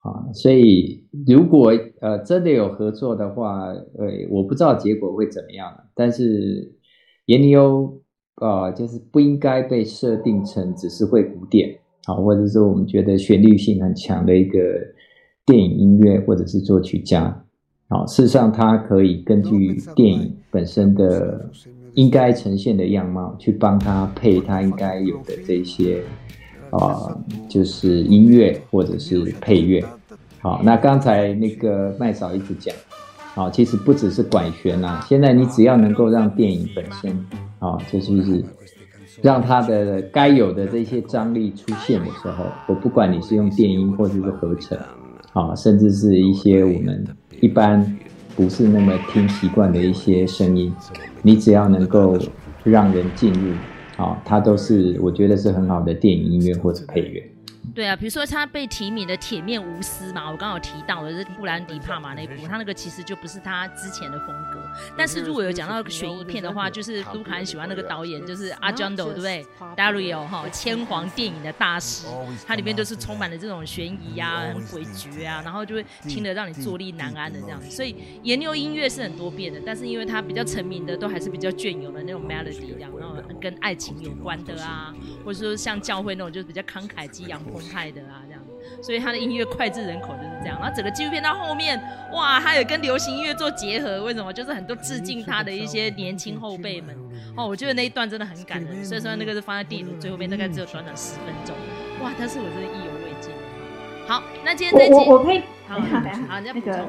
[0.00, 0.32] 啊。
[0.32, 3.66] 所以，如果呃真的有合作的话，
[3.98, 6.72] 呃，我不知道结果会怎么样，但是
[7.26, 8.00] 严尼欧
[8.36, 11.78] 啊，就是不应该被设定成只是会古典。
[12.06, 14.58] 啊，或者是我们觉得旋律性很强的一个
[15.46, 17.42] 电影音乐，或者是作曲家。
[17.88, 21.48] 好，事实上，他可以根据电影本身的
[21.94, 26.02] 应该呈现的样貌，去帮他配他应该有的这些
[26.78, 27.16] 啊、
[27.48, 29.84] 就是音乐或者是配乐。
[30.40, 32.74] 好，那刚才那个麦嫂一直讲，
[33.34, 37.26] 好，其实不只是管弦呐，现在你只要能够让电影本身，
[37.58, 38.44] 啊，就是。
[39.22, 44.76] 让它的该有的这些张力出现的时候，我不管你是用电音或者是合成，
[45.32, 47.06] 啊，甚至是一些我们
[47.40, 47.96] 一般
[48.36, 50.74] 不是那么听习惯的一些声音，
[51.22, 52.18] 你只要能够
[52.64, 53.52] 让人进入，
[53.96, 57.33] 啊，它都是我觉得是很好的电影音乐或者配乐。
[57.72, 64.60] 对啊，比如说他被提名的《铁面无私》嘛，我刚好提到的是布兰迪·帕玛那部，他那个其实就不是他之前的风格。
[64.96, 69.46] 但是如果有讲到悬疑片的话，就是卢卡很喜欢那个导演，就是阿江斗，对不对
[69.76, 72.06] ？Dario 哈，千皇电影的大师，
[72.46, 77.70] 它里面就是充满了这种悬疑啊、很诡谲啊，然后就会听得让你坐立难安的这样子。
[77.70, 87.40] 所以研究音乐是很多变的，但是因为他比较成名的都还是比较隽永的那种 melody 这样，然后跟爱情有关的啊，或者说像教会那种就是比较慷慨激昂。
[87.54, 88.42] 澎湃的啊，这样，
[88.82, 90.58] 所以他的音乐脍炙人口就是这样。
[90.60, 91.80] 然后整个纪录片到后面，
[92.12, 94.32] 哇，他有跟流行音乐做结合，为什么？
[94.32, 96.94] 就是很多致敬他的一些年轻后辈们。
[97.36, 98.84] 哦，我觉得那一段真的很感人。
[98.84, 101.54] 所以说那个是放在电影的最后面，大概只有短短十分钟。
[102.02, 103.32] 哇，但是我真的意犹未尽。
[104.06, 106.86] 好，那今天这集我我，我可以好，好， 好，那个，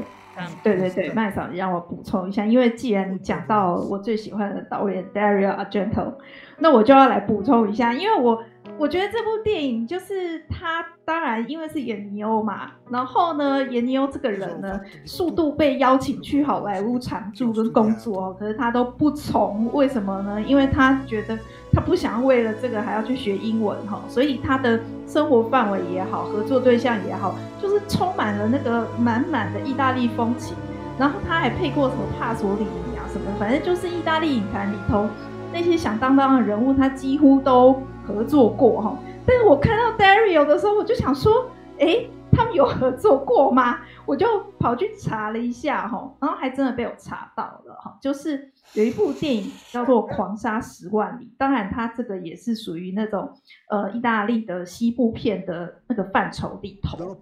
[0.63, 6.13] 对对对，麦嫂，你让我补充一下，因为既然你讲到我最喜欢的导演 Dario Argento，
[6.57, 8.43] 那我就要来补充一下，因为我。
[8.77, 20.41] 我觉得这部电影就是他，当然因为是演尼欧嘛，然后呢，演尼欧这个人呢，速度被邀请去好莱坞常驻跟工作，可是他都不从，为什么呢？
[20.41, 21.39] 因为他觉得
[21.71, 30.53] 他不想为了这个还要去学英文哈，所以他的生活范围也好，合作对象也好，就是充满了那个满满的意大利风情，
[30.99, 35.07] 然后他还配过什么帕索里尼啊什么，反正就是意大利影坛里头
[35.53, 37.81] 那些响当当的人物，他几乎都。
[38.07, 43.79] 合作过哈，但是我看到 Dario 的时候，我就想说，哎，他们有合作过吗？
[44.05, 44.27] 我就
[44.59, 53.31] 跑去查了一下哈，然后还真的被我查到了哈，就是有一部电影叫做《狂沙十万里》，当然它这个也是属于那种
[53.69, 57.17] 呃意大利的西部片的那个范畴里头。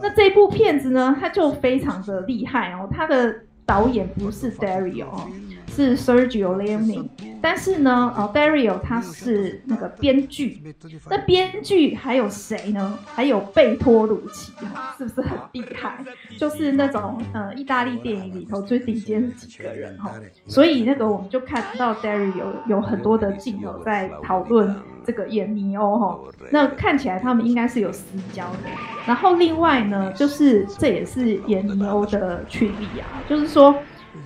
[0.00, 3.34] 那这部片子呢，它就非常的厉害哦，它的
[3.66, 5.26] 导演不是 Dario 哦。
[5.70, 7.08] 是 Sergio Leone，
[7.40, 10.60] 但是呢，哦，Dario 他是那个编剧，
[11.08, 12.98] 那编剧还有谁呢？
[13.06, 14.52] 还有贝托鲁奇，
[14.96, 16.04] 是不是很厉害？
[16.36, 20.12] 就是那种呃，意大利电影里头最顶尖的几个人哈。
[20.46, 26.18] 所以那个我们就看到 Dario 有很多的镜头在讨论这个严尼欧哈。
[26.50, 28.58] 那看起来他们应该是有私交的。
[29.06, 33.74] 然后另外呢，就是这也是严尼欧的群力啊，就是说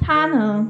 [0.00, 0.66] 他呢。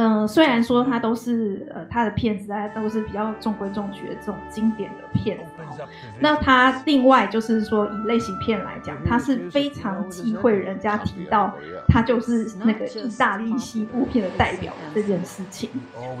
[0.00, 5.82] 嗯、呃，虽然说他都是呃他的片子，大家都是比较中规中矩的这种经典的片子。
[6.18, 11.52] 那他另外就是说以类型片来讲，他是非常忌讳人家提到
[11.88, 15.68] 他就是那个意大利西部片的代表的这件事情。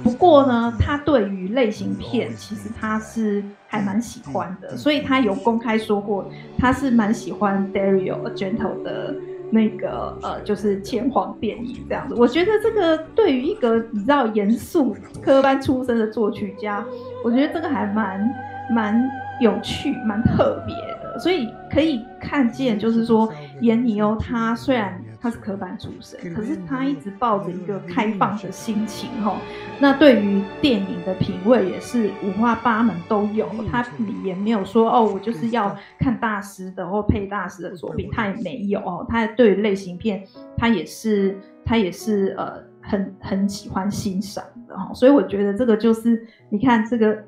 [0.04, 9.14] 不过呢，他对于类型片其实他是还蛮喜欢的，所以他有公开说过他是蛮喜欢 Dario Argento 的。
[9.50, 16.84] 那个呃，就是千皇电影这样子，我觉得这个对于一个你知道严肃科班出身的作曲家，
[17.24, 18.32] 我觉得这个还蛮
[18.72, 19.10] 蛮
[19.40, 29.36] 有趣、蛮特别的，所以可以看见，就是说闫尼欧他虽然他是科班出身，可是他一直抱着一个开放的心情哈。
[29.78, 33.84] 那对于电影的品味也是五花八门都有，他
[34.24, 39.06] 也没有说哦，我就是要看大师的或配大师的作品，他也没有哦。
[39.08, 40.24] 他对于类型片，
[40.56, 44.90] 他也是他也是呃很很喜欢欣赏的哈。
[44.94, 47.18] 所以我觉得这个就是你看这个。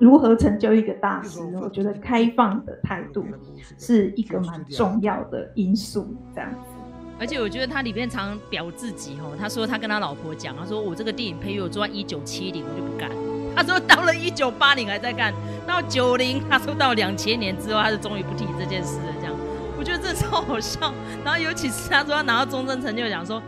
[0.00, 1.40] 如何成就一个大师？
[1.60, 3.22] 我觉得开放的态度
[3.76, 6.69] 是一个蛮重要的因素，这样子。
[7.20, 13.10] 而且我觉得他里面常表自己哦，他说他跟他老婆讲，他说我这个电影配乐做到一九七零我就不干，
[13.54, 15.34] 他说到了一九八零还在干，
[15.66, 19.34] 到九零他说到两千年之后他就终于不提这件事了，这样。
[19.78, 20.92] 我觉得这超好笑。
[21.22, 23.42] 然后尤其是他说他拿到终身成就奖说。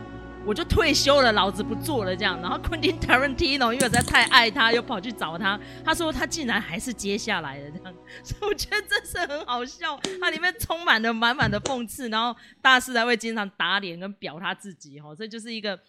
[0.45, 2.39] 我就退休了，老子不做了这样。
[2.41, 5.59] 然后昆汀·塔伦蒂诺因为我在太爱他，又跑去找他。
[5.85, 9.99] 他说他竟然还是接下来的这样，所 以我觉得真是很好笑。
[10.19, 15.79] 它里面充满了满满的讽刺，然后大师还会经常打脸跟表他自己哈，这就是一个。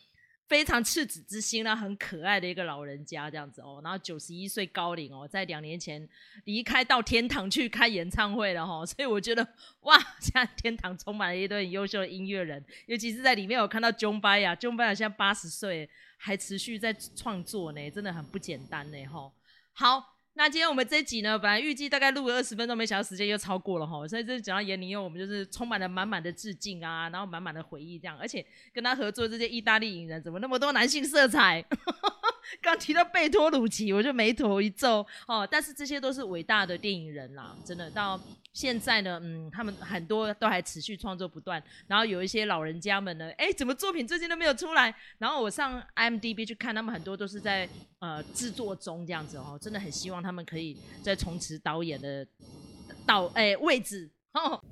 [0.47, 6.09] 非常赤子之心呢，很可爱的一个老人家这样子哦，然后九十一岁高龄哦，在两年前
[6.45, 9.47] 离开到天堂去开演唱会了哈，所以我觉得
[9.81, 19.33] 哇，现在天堂充满了一堆很优秀的音乐人，尤其是在里面我看到 John Byers，Jon Byers 现在八十岁还持续在创作呢，真的很不简单呢哈。
[19.73, 20.14] 好。
[20.37, 31.65] 那今天我们这集呢，本来预计大概录个二十分钟，没想到时间又超过了哈，所以这讲到闫宁，因为我们就是充满了满满的致敬啊，然后满满的回忆这样，而且跟他合作这些意大利影人，怎么那么多男性色彩？
[32.61, 35.49] 刚提到贝托鲁奇，我就眉头一皱哦。
[35.49, 38.21] 但是这些都是伟大的电影人啦，真的到
[38.55, 41.63] 现在呢，嗯，他们很多都还持续创作不断。
[41.87, 44.95] 然后有一些老人家们呢，哎，怎么作品最近都没有出来？
[45.19, 49.59] 然后我上 IMDB 去看，他们很多都是在呃制作中这样子哦。
[49.61, 52.27] 真的很希望他们可以再重拾导演的
[53.05, 54.63] 导哎位置哦。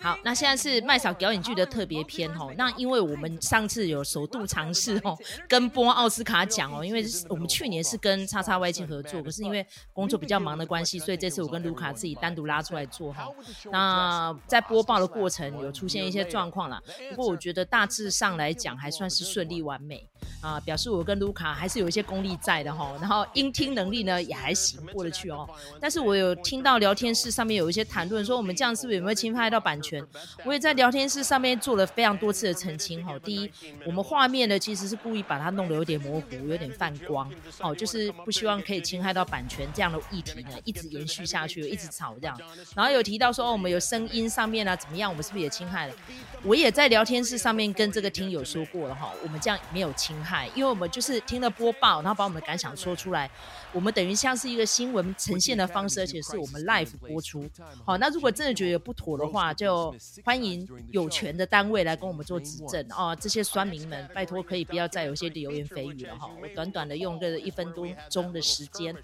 [0.00, 2.52] 好，那现在是麦嫂表演剧的特别篇哦。
[2.58, 5.16] 那因为我们上次有首度尝试哦
[5.48, 13.28] 跟播奥斯卡奖哦，因为我们去年是跟叉叉 Y 七合作，可是因为工作比较忙的关系，所以这次我跟卢卡自己单独拉出来做哈。
[13.70, 20.08] 那在播报的过程有出现一些状况啦，不过我觉得大致上来讲还算是顺利完美
[20.44, 22.92] 啊，表示我跟卢卡还是有一些功力在的哈。
[23.00, 25.48] 然后音听能力呢也还行，过得去哦。
[25.80, 30.06] 但是我有听到聊天室上面有一些谈论说，我们这样是不是有没有侵犯到版权？
[30.44, 33.18] 我也在聊天室上面做了非常多次的澄清哈。
[33.20, 33.50] 第一，
[33.86, 37.30] 我们画面呢其实是故意把它弄得有点模糊，有点泛光
[37.60, 42.38] 哦，就是不希望可以侵害到版权这样的议题呢，一直延续下去，一直吵这样。
[42.74, 45.94] 然后有提到说，哦，我们有声音上面啊怎么样，我们是不是也侵害了？
[46.42, 53.30] 我也在聊天室上面跟这个听友说过了哈，我们这样没有侵害，因为我们就是听了播报，然后把我们的感想说出来。
[53.72, 57.44] 我们等于像是一个新闻呈现的方式，而且是我们 live 播出。
[57.84, 59.94] 好，那如果真的觉得不妥的话，就
[60.24, 63.16] 欢迎有权的单位来跟我们做指正哦。
[63.20, 66.30] 这些酸民们，拜托可以不要再有一些流言蜚语了哈。
[66.40, 68.94] 我短短的用个一分多钟的时间，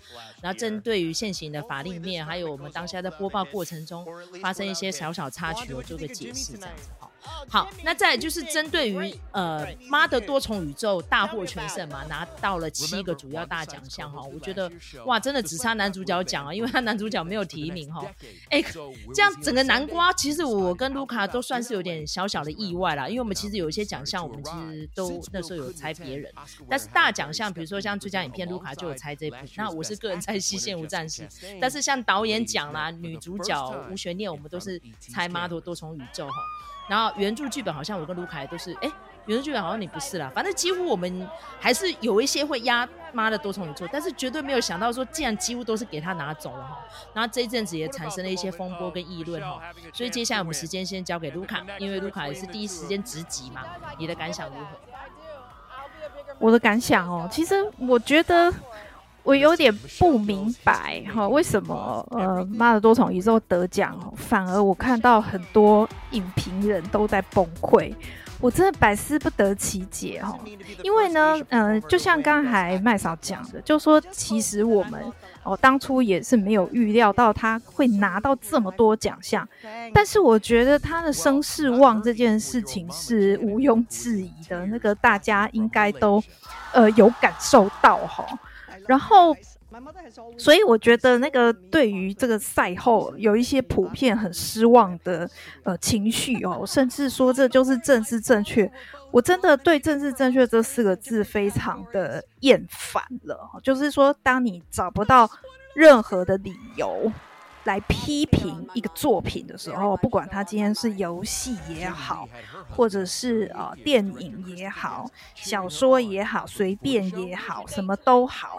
[0.40, 4.06] 然后针对于现行的法令面，还有我们当下在播报过程中
[4.40, 7.09] 发生一些小小插曲，我做个解释这样子哈。
[7.48, 14.70] 好，那再就是针对于呃《妈的多重宇宙》大获全胜嘛，拿到了七个主要大奖项哈，我觉得
[15.04, 18.04] 哇，真的只差男主角奖啊，因为他男主角没有提名哈。
[18.50, 18.62] 哎，
[19.14, 26.32] 这样整个南瓜，其实我跟卢卡都算是有点小小的意外啦，因为我们其实有一些奖项，我们其实都那时候有猜别人，
[26.68, 31.22] 但是大奖项，比如说像最佳影片，卢卡就有猜这部，那我是个人猜《西线无战事》，
[31.60, 36.34] 但是像导演奖啦、女主角吴悬念，我们都是猜《妈的多重宇宙》哈。
[36.90, 38.90] 然后原著剧本好像我跟卢凯都是，哎，
[39.26, 41.28] 原著剧本好像你不是啦，反正几乎我们
[41.60, 46.84] 还是有一些会压妈的多重宇宙，但是绝对没有想到说，竟然几乎都是给他拿走了哈。
[47.14, 53.62] 然后这一阵子也产生了一些风波跟议论哈，所以接下来我们时间先交给卢卡，因为卢卡也是第一时间直击嘛，
[53.96, 54.66] 你的感想如何？
[56.40, 58.52] 我的感想哦，其实我觉得。
[59.22, 67.94] 我有点不明白哈，为什么呃妈的多重宇宙得奖，反而我看到很多影评人都在崩溃，
[68.40, 70.36] 我真的百思不得其解哈。
[70.82, 75.00] 因为呢，嗯、呃，就像刚才麦嫂讲的，就说其实我们
[75.42, 79.46] 哦当初也是没有预料到他会拿到这么多奖项，
[79.92, 86.22] 但是我觉得他的声势旺这件事情是毋庸置疑的，那个大家应该都
[86.72, 88.26] 呃有感受到哈。
[88.90, 89.36] 然后，
[90.36, 95.30] 所以我觉得那个对于这个赛后有一些普遍很失望的
[95.62, 98.68] 呃情绪哦，甚至说这就是政治正确。
[99.12, 103.48] 我真的对“政治正确”这四个字非常的厌烦了。
[103.62, 105.30] 就是说，当你找不到
[105.72, 107.12] 任何的理由
[107.62, 112.28] 来批评一个作品的时候，不管他今天是游戏也好，
[112.68, 118.58] 或者是呃电影也好，小说也好，随便也好，什么都好，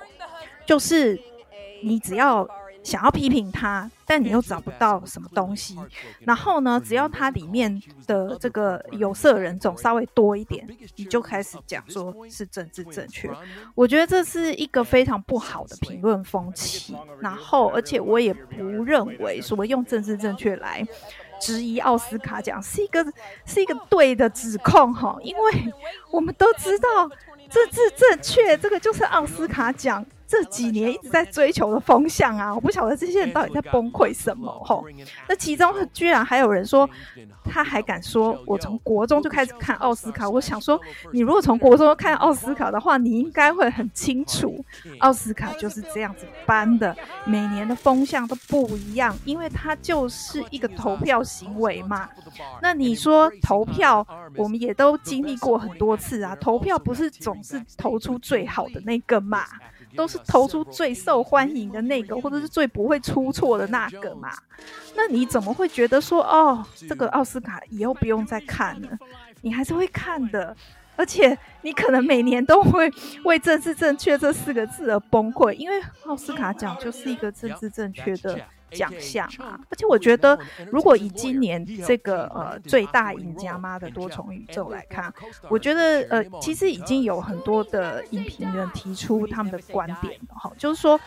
[0.71, 1.19] 就是
[1.83, 2.47] 你只要。
[2.83, 5.77] 想要批评他，但你又找不到什么东西。
[6.21, 13.29] 然后呢，只要他里面的这个有色人种稍微多一点，你就开始讲说是政治正确。
[13.75, 16.95] 我觉得这是一个非常不好的评论风气。
[17.19, 20.83] 然后，而且我也不认为说用政治正确来
[21.39, 23.05] 质疑奥斯卡奖是一个
[23.45, 25.71] 是一个对的指控哈，因为
[26.09, 27.07] 我们都知道
[27.47, 30.03] 政治正确这个就是奥斯卡奖。
[30.31, 34.85] 这几年一直在追求的风向啊，我不晓得这些人到底在崩溃什么吼。
[35.27, 36.89] 那其中居然还有人说，
[37.43, 40.29] 他还敢说，我从国中就开始看奥斯卡。
[40.29, 40.79] 我想说，
[41.11, 44.63] 你如果从国中看奥斯卡的话，你应该会很清楚，
[44.99, 52.07] 奥斯卡就是这样子颁的，每年的风向都不一样，因为它就是一个投票行为嘛。
[52.61, 54.07] 那你说投票，
[54.37, 59.43] 我们也都经历过很多次啊，投票不是总是投出最好的那个嘛？
[59.95, 64.29] 都是投出最受欢迎的那个，或者是最不会出错的那个嘛？
[64.95, 68.89] 那你怎么会觉得说，哦，这个奥斯卡以后不用再看了？
[69.41, 70.55] 你还是会看的，
[70.95, 72.91] 而且你可能每年都会
[73.23, 78.39] 为政治正确这四个字而崩溃，因为奥斯卡奖就是一个政治正确的。
[78.71, 80.37] 奖项啊，而且我觉得，
[80.71, 85.13] 如果以今年这个呃最大赢家妈的多重宇宙来看，
[85.49, 90.99] 我觉得呃其实已经有很多的影评人提出他们的观点了哈，就是说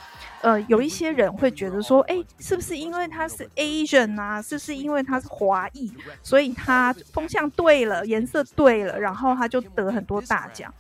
[0.43, 5.93] 呃有一些人会觉得说，哎，是不是因为他是 Asian 啊，是不是因为他是华裔，
[6.23, 10.73] 所以他风向对了，颜色对了，然后他就得很多大奖？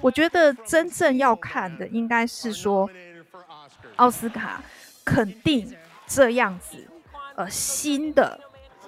[0.00, 2.88] 我觉得真正要看的应该是说
[3.96, 4.62] 奥斯卡
[5.04, 5.72] 肯定。
[6.14, 6.76] 这样子，
[7.36, 8.38] 呃，新的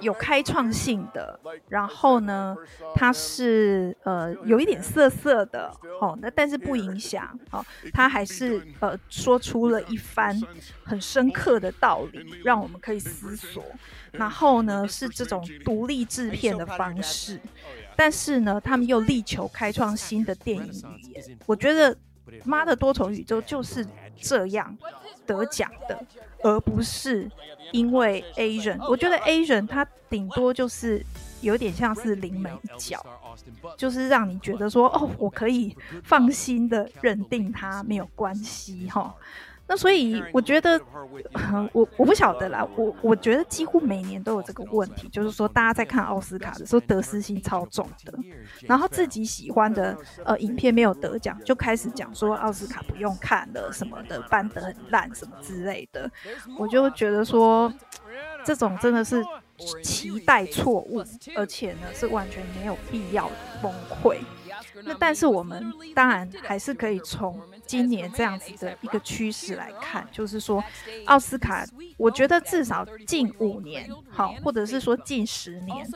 [0.01, 2.57] 有开创性的，然后呢，
[2.95, 10.39] 它是呃有一点涩涩的，哦，那但是不影响，哦，它还是呃说出了一番
[10.85, 13.65] 很深刻的道理，让我们可以思索。
[14.13, 17.41] 然后呢，是这种独立制片的方式，
[17.97, 20.65] 但是呢，他们又力求开创新的电影
[20.97, 21.39] 语言。
[21.47, 21.95] 我觉得
[22.45, 23.87] 《妈的多重宇宙》就是
[24.21, 24.77] 这样
[25.27, 25.99] 得奖的。
[26.43, 27.31] 而不是
[27.73, 31.03] 因为 Asian，我觉得 Asian 它顶多就是
[31.41, 33.03] 有点像是临门一脚，
[33.79, 39.15] 就是让你觉得说，哦，我可以放心的认定他没有关系哈。
[39.67, 40.79] 那所以我觉得，
[41.73, 48.13] 我我不晓得啦，我我觉得几乎每年都有这个问题，就是说大家在看奥斯卡的时候得失心超重的，
[48.63, 56.11] 然后自己喜欢的呃影片没有得奖，就开始讲说奥斯卡不用看了什么的，办得很烂什么之类的，
[56.59, 57.73] 我就觉得说
[58.45, 59.25] 这种真的是
[59.83, 61.03] 期待错误，
[61.37, 64.19] 而且呢是完全没有必要的崩溃。
[64.85, 67.41] 那但是我们当然还是可以从。
[67.67, 70.63] 今年这样子的一个趋势来看，就是说，
[71.07, 71.65] 奥斯卡，
[71.97, 75.87] 我觉得至少近五年，好，或者是说近十年，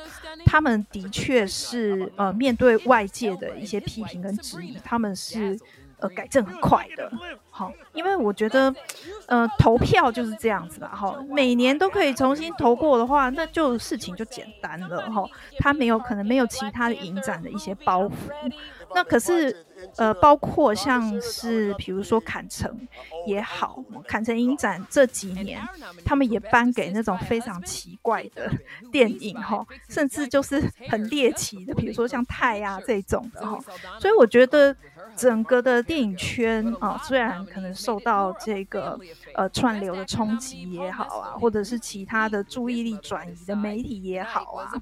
[0.46, 5.58] 他们的确是呃面对外界的一些批评跟质疑，他们是
[5.98, 7.12] 呃改正很快的，
[7.50, 8.74] 好，因为我觉得
[9.26, 18.12] 呃投票就是这样子吧，哈，每年都可以重新投过的话，那就事情就简单了，哈，他没有可能没有其他的影展的一些包袱，
[18.94, 19.64] 那可是。
[19.96, 22.76] 呃，包括像是比如说坎城
[23.26, 25.60] 也好，坎城影展这几年，
[26.04, 28.50] 他们也颁给那种非常奇怪的
[28.92, 33.58] 电影哈，甚至就是很猎奇的，比如说像泰啊这种的哈，
[34.00, 34.74] 所以我觉得。
[35.18, 38.96] 整个的电影圈啊，虽然可能受到这个
[39.34, 44.72] 呃串流的冲击也好啊，或者是其他的注意力转移的媒体也好啊，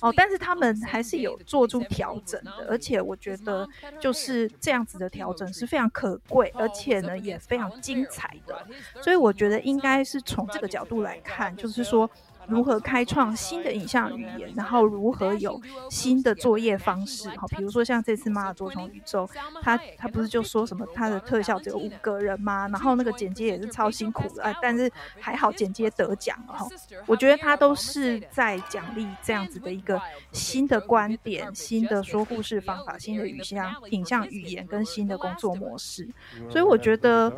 [0.00, 3.68] 哦，但是他们还是有做出调整的，而且我觉得
[4.00, 8.66] 就是这样子的调整是非常可贵，而且呢也非常精彩的，
[9.02, 12.10] 所以我觉得应该是从这个角度来看，就是说。
[12.48, 17.28] 如何开创新的影像语言，然后如何有新的作业方式？
[17.30, 19.26] 哈，比如说像这次《妈的多重宇宙》，
[19.62, 22.68] 他他不是就说什么他的特效只有五个人吗？
[22.68, 26.66] 然后那个剪接也是超辛苦的，啊，但是还好剪接得奖了哈。
[27.06, 30.00] 我觉得他都是在奖励这样子的一个
[30.32, 36.08] 新的观点、新的说故事方法、新的语像影像语言跟新的工作模式。
[36.50, 37.32] 所以我觉得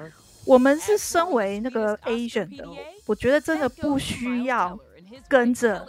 [0.45, 2.67] 我们是身为那个 Asian 的，
[3.07, 4.79] 我觉得真的不需要。
[5.29, 5.87] 跟着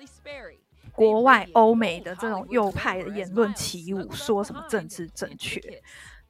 [0.92, 5.62] 国外欧美的这种右派的言论起舞，说什么政治正确？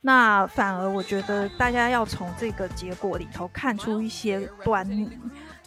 [0.01, 5.17] 那反而我觉得大家要从这个结果里头看出一些端倪。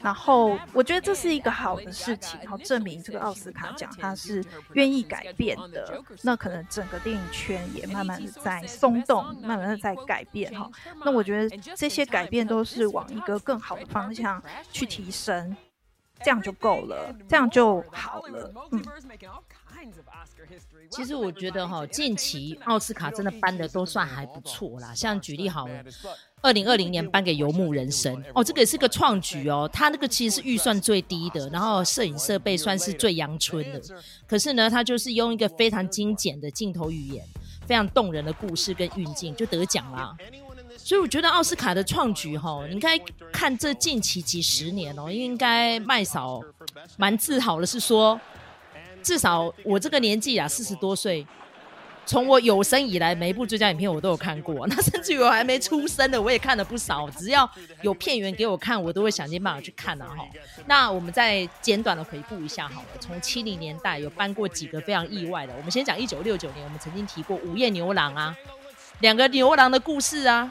[0.01, 4.43] 然后我觉得这是一个好的事情，然后证明这个奥斯卡奖它是
[4.73, 6.03] 愿意改变的。
[6.23, 10.71] 那可能整个电影圈也慢慢的在松动，慢慢的在改变哈。
[11.05, 14.43] 那我觉得这些改变都是往一个更好的方向
[14.73, 15.55] 去提升，
[16.25, 18.53] 这样就够了，这样就好了。
[18.73, 18.83] 嗯。
[20.91, 24.93] 其实我觉得哈，近期奥斯卡真的颁的都算还不错啦。
[24.95, 25.83] 像举例好了，
[26.43, 29.69] 二零二零年颁给《游牧人生》哦，这个也是个创举哦。
[29.73, 33.81] 他那个其实是预算最低的，然后摄影设备算是最阳春的。
[34.27, 37.25] 可是呢，他就是用一个非常精简的镜头语言，
[37.67, 40.15] 非常动人的故事跟运镜就得奖啦。
[40.91, 42.99] 所以我觉得奥斯卡的创举哈，你应该
[43.33, 46.41] 看这近期几十年哦，应该麦嫂
[46.97, 48.21] 蛮自豪的，是说。
[49.01, 51.25] 至少我这个年纪啊，四十多岁，
[52.05, 54.67] 从我有生以来，每一部最佳影片我都有看过。
[54.67, 57.09] 那甚至于我还没出生的，我也看了不少。
[57.11, 57.49] 只要
[57.83, 60.09] 有片源给我看，我都会想尽办法去看啊。
[60.09, 60.27] 哈，
[60.67, 62.89] 那我们再简短的回顾一下好了。
[62.99, 65.55] 从七零年代有颁过几个非常意外的。
[65.57, 68.37] 我们先讲一九六九年，我们曾经提过《午夜牛郎》啊，
[68.99, 70.51] 两个牛郎的故事啊。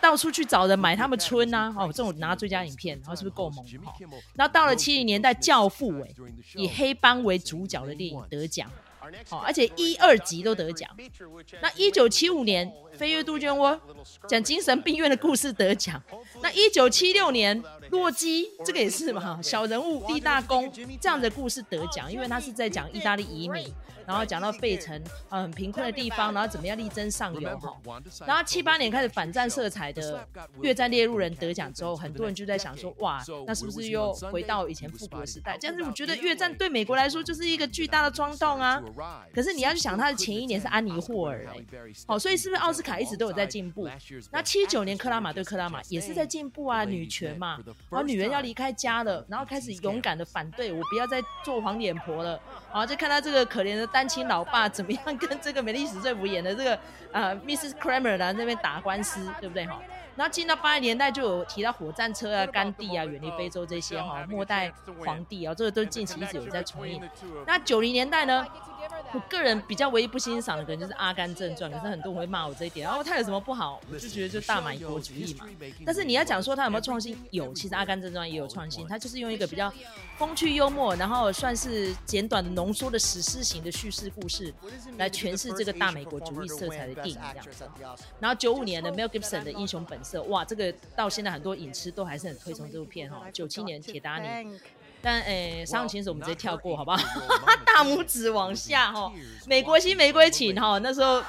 [0.00, 3.64] 到处去找人买他们村啊，哦，这种拿最佳影片，然后是不是够猛？
[3.84, 3.94] 哈，
[4.34, 6.08] 然后到了七零年代，《教父》哎，
[6.54, 8.70] 以黑帮为主角的电影得奖，
[9.28, 10.88] 好，而且一二集都得奖。
[11.60, 13.70] 那一九七五年，《飞跃杜鹃窝》
[14.28, 16.02] 讲精神病院的故事得奖。
[16.42, 23.72] 那一九七六年，《洛基》这个也是嘛，小人物立大功这样的故事得奖，因为他是在讲意大利移民。
[24.08, 24.98] 然后讲到费城，
[25.28, 27.76] 呃，很贫困的地方，然后怎么样力争上游哈。
[28.26, 30.26] 然后七八年开始反战色彩的
[30.62, 35.58] 《越战猎鹿人》得奖之后，很多人就在想说，哇，那是不是又回到以前复国时代？
[35.60, 38.82] 但是我觉得越战对美国来说就是一个巨大的创动啊。
[39.34, 41.62] 可是你要去想，他的前一年是安妮霍尔哎，
[42.06, 43.86] 好，所以是不是奥斯卡一直都有在进步？
[44.32, 47.58] 那七九年克拉玛对克拉玛也是在进步啊，女权嘛，
[47.90, 52.40] 然后女人要离开家了，然后开始勇敢的反对，我不要再做黄脸婆了，
[52.70, 53.86] 好，就看到这个可怜的。
[53.98, 56.78] 单亲老爸怎么样跟这个美丽史翠普演的这个
[57.10, 57.72] 呃 Mrs.
[57.72, 59.80] Kramer 呢那边打官司，对不对哈？
[60.14, 64.72] 然后进到八十年代就有提到火战车啊、甘地啊、远离非洲这些哈，末代
[65.04, 67.02] 皇帝啊，这个都近期一直有在重映。
[67.44, 68.46] 那九零年代呢？
[69.12, 72.86] 我个人比较唯一不欣赏的可能就是《阿甘正传》，可是很多人会骂我这一点。
[72.86, 73.80] 然后他有什么不好？
[73.90, 75.46] 我就觉得就大美国主义嘛。
[75.84, 77.16] 但是你要讲说他有没有创新？
[77.30, 78.86] 有，其实《阿甘正传》也有创新。
[78.86, 79.72] 他就是用一个比较
[80.18, 84.52] 风趣幽默，然后算是简短的浓缩的史诗型的叙事故事，
[84.98, 87.68] 来诠释这个大美国主义色彩的电影这样子。
[88.20, 93.22] 然后九五年的 Mel Gibson 的《英雄本色》，哇，这个到现在很多影痴都还是很推崇这部片哈。
[93.32, 94.28] 九七年《铁达尼》。
[95.00, 96.98] 但诶，伤痛情史我们直接跳过，好不好？
[97.64, 99.12] 大拇指往下哈。
[99.46, 101.22] 美国新玫瑰情哈，那时候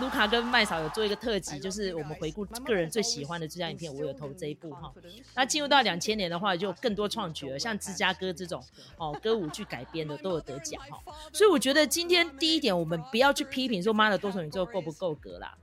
[0.00, 4.92] 卢卡跟麦嫂有做一个特辑，就是我们回顾个人最喜欢的最佳影片，我有投这一部哈。
[5.34, 8.62] 那进入到两千年的话，就更多创举了，像芝加哥这种
[8.98, 10.98] 哦歌舞剧改编的都有得奖哈。
[11.32, 15.56] 所以我觉得今天第一点，我们不要去批评说妈的多重宇宙够不够格啦。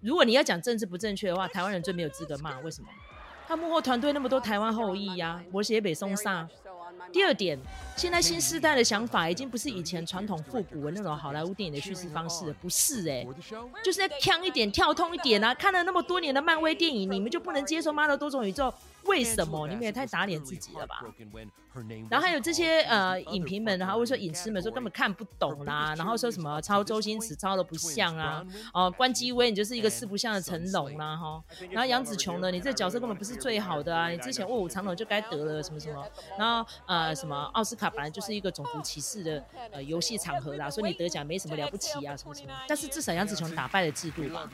[0.00, 2.88] 如果你要讲政治不正确的话，台湾人最没有资格骂，为什么？
[3.46, 6.48] 他幕后团队那么多台湾后裔呀，我写北松萨。
[7.12, 7.58] 第二点，
[7.96, 13.28] 现在新时代的想法已经不是以前传统复古的那种好莱坞电影的叙事方式了，不是哎、欸，
[13.84, 15.54] 就是在锵一点、跳通一点啊！
[15.54, 18.72] 看了那么多年的漫威电影，你们就不能接受妈的多种宇宙？
[19.04, 19.68] 为什么？
[19.68, 21.04] 你们也太打脸自己了吧！
[22.08, 28.42] 然后还有这些呃影评们，然后或者说影痴们说根本看不懂啦，然后说什么抄周星驰抄的不像啊，
[28.72, 36.02] 哦、呃，关机威你就是一个四不像的成龙啦哈，然后杨紫琼呢，你这角色根本不是最好的啊，你之前卧虎藏龙就该得了什么什么，
[36.38, 44.48] 然后呃什么奥斯卡本来就是一个种族歧视的呃游戏场合啦，所以你得奖没什么了不起啊什么什么，但是至少杨紫琼打败了制度吧，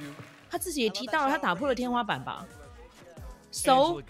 [0.50, 2.46] 他自己也提到了他打破了天花板吧。
[3.52, 4.00] So，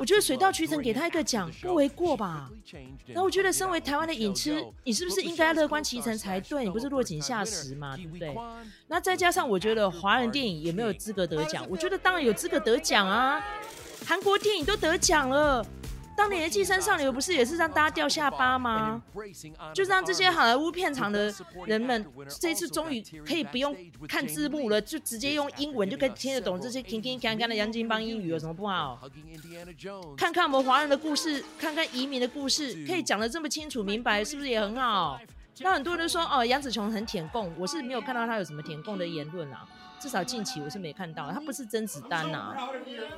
[0.00, 2.50] 我觉得水到渠成给他一个奖不为过吧。
[3.14, 6.64] 那我觉得身为台湾的影痴，你是不是应该乐观其成才对？
[6.64, 8.36] 你不是落井下石嘛，对不对？
[8.88, 11.64] 那再加上我觉得华人电影有没有资格得奖？
[11.70, 13.40] 我觉得当然有资格得奖啊，
[14.04, 15.64] 韩国电影都得奖了。
[16.18, 19.00] 当年的《寄生上流》不是也是让大家掉下巴吗？
[19.72, 21.32] 就是让这些好莱坞片场的
[21.64, 22.04] 人们，
[22.40, 23.76] 这次终于可以不用
[24.08, 28.98] 看字幕了，就直接用英文就可以听得懂这些铿铿锵锵的洋泾浜英语，有什么不好？
[30.16, 35.20] 看看我们华人的故事，看看移民的故事，可以讲得这么清楚明白，是不是也很好？
[35.60, 39.64] 那很多人说哦，杨紫琼很舔共，我是没有看到他有什么舔共的言论啊。
[40.00, 42.70] 至少近期我是没看到，他不是甄子丹呐啊，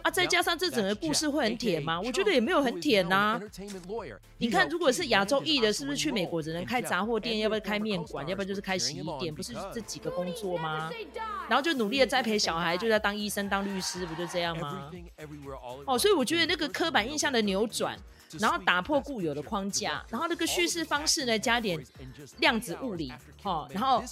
[0.02, 2.00] 啊，再加上这整个故事会很甜吗？
[2.00, 3.40] 我觉得也没有很甜呐、啊。
[4.38, 10.90] 你看，如果是亚洲裔的，是不是去美国只能开杂货店，要不要开面馆，要不然就是开洗衣店，不是这几个工作吗？
[11.48, 14.90] 然后就努力的栽培小孩，就在当医生、当律师，不就这样吗？
[15.86, 17.96] 哦，所以我觉得那个刻板印象的扭转，
[18.38, 21.78] 然后打破固有的框架，然后那个叙事方式呢，加点
[22.38, 23.12] 量子物理，
[23.42, 24.02] 哦，然后。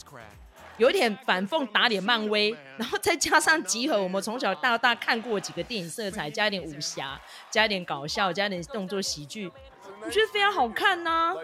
[0.78, 7.20] 有一点反讽打脸漫威， 然后再加上集合我们从小到大看过几个电影色彩，加一点武侠，
[7.50, 9.50] 加一点搞笑，加一点动作喜剧，
[10.04, 11.34] 我觉得非常好看呐、啊。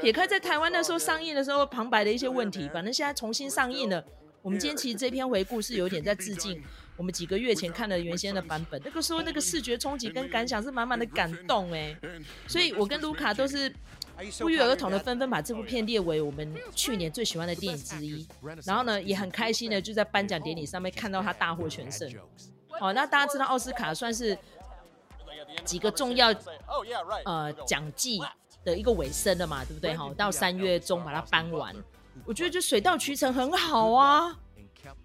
[0.00, 4.04] 撇开在台湾那时候上映的时候旁白的一些问题，反正现在重新上映了。
[4.42, 6.62] 我们今天其实这篇回顾是有点在致敬
[6.96, 11.96] 我们几个月前看的原先的版本，那个时候那个视觉冲击跟感想是满满的感动哎，
[12.46, 13.72] 所以我跟卢卡都是。
[14.40, 18.26] 不约而同的纷纷把这部片列为我们去年最喜欢的电影之一，
[18.64, 22.12] 然后呢，也很开心的就在颁奖典礼上面看到他大获全胜。
[22.80, 24.36] 好，那大家知道奥斯卡算是
[25.64, 26.34] 几个重要
[27.24, 28.20] 呃奖季
[28.64, 29.94] 的一个尾声了嘛，对不对？
[29.94, 31.72] 好，到三月中把它颁完，
[32.28, 34.38] 我觉得就水到渠成，很好啊。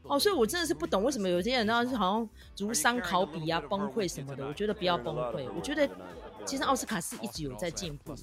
[0.03, 4.45] 哦，所以我真的是不懂为什么有些人呢，好像如山考比啊、崩溃什么的。
[4.45, 5.89] 我觉得不要崩溃，我觉得。
[6.45, 8.21] 其实奥斯卡是一直有在进步的，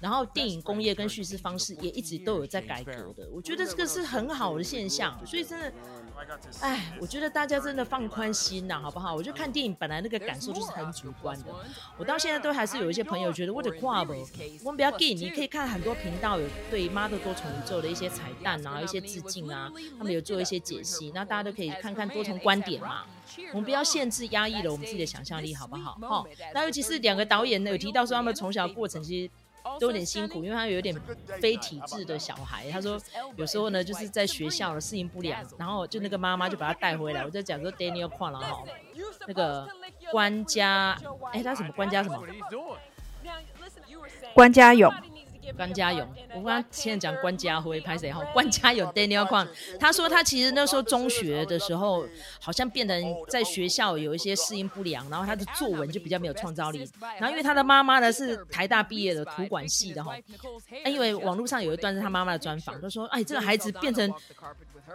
[0.00, 3.28] 然后电影工业跟叙事方式也一直都有在改革的。
[3.32, 5.72] 我觉得这个是很好的现象，所以真的，
[6.60, 9.14] 哎，我觉得大家真的放宽心呐，好不好？
[9.14, 11.46] 我就看电影本来那个感受就是很主观的。
[11.96, 14.12] 我到现在都还是有一些朋友觉得我的挂不，
[14.64, 23.04] 我们不要给你可以看很多频道有对《妈的多重宇宙》的一些彩蛋啊，一些致敬啊，他们有做一些解析，那大家都可以看看多重观点嘛。
[23.52, 25.92] 我们不要限制压抑了我们自己的想象力，好不好？
[26.02, 29.30] 哈，那尤其是两个导演呢，有提到说他们从小过程其实
[29.80, 30.94] 都有点辛苦，因为他有点
[31.40, 32.70] 非体制的小孩。
[32.70, 33.00] 他说
[33.36, 37.24] 有时候呢，就是在学校适应不良，然后就那个妈妈就把他带回来。
[37.24, 38.62] 我在讲说 Daniel Kwan 了哈，
[39.26, 39.68] 那个
[40.10, 40.98] 关家，
[41.32, 42.22] 哎，他什么关家什么？
[44.34, 44.92] 关家勇。
[45.52, 48.22] 关家勇，我刚刚现在讲关家辉拍谁哈？
[48.32, 49.46] 关家勇 Daniel Kwan，
[49.78, 52.06] 他说他其实那时候中学的时候，
[52.40, 56.88] 好像变得在学校有一些适应不良，然后他的作文就比较没有创造力。
[57.18, 60.16] 然后因为他的妈妈呢是台大毕业的图管系的哈，
[60.86, 64.12] 因为网络上有一段是他妈妈的专访，他说：“哎，这个孩子变成。”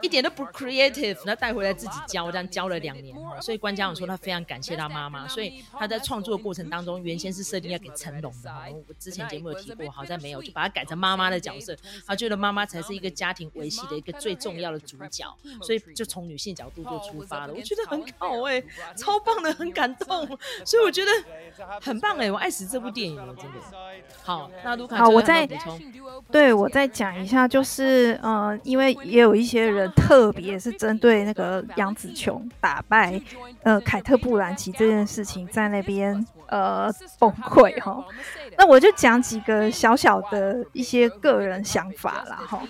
[0.01, 8.51] 一点都不 creative，那带回来自己教，这样教了两年，所以关家勇说他非常感谢他妈妈，所以他在创作过程当中，原先是设定要给成龙的，
[8.87, 11.75] 我之前节目有提过，好像没有，就把他改成妈妈的角色，
[12.05, 15.25] 他觉得妈妈才是一个家庭维系的一个最重要的主角，
[15.61, 18.65] 所以就从女性角度就出发了，我觉得很好哎、欸，
[18.95, 20.25] 超棒的，很感动，
[20.63, 21.11] 所以我觉得
[21.81, 23.59] 很棒哎、欸，我爱死这部电影了，真的。
[24.23, 25.81] 好，那卢卡好，我再补充，
[26.31, 29.78] 对我再讲一下，就是呃，因为也有一些人。
[29.89, 33.21] 特别是针对那个杨紫琼打败
[33.63, 38.03] 呃凯特·布兰奇这件事情，在那边呃崩溃哈，
[38.57, 42.61] 那我就讲几个小小的一些个人想法啦哈。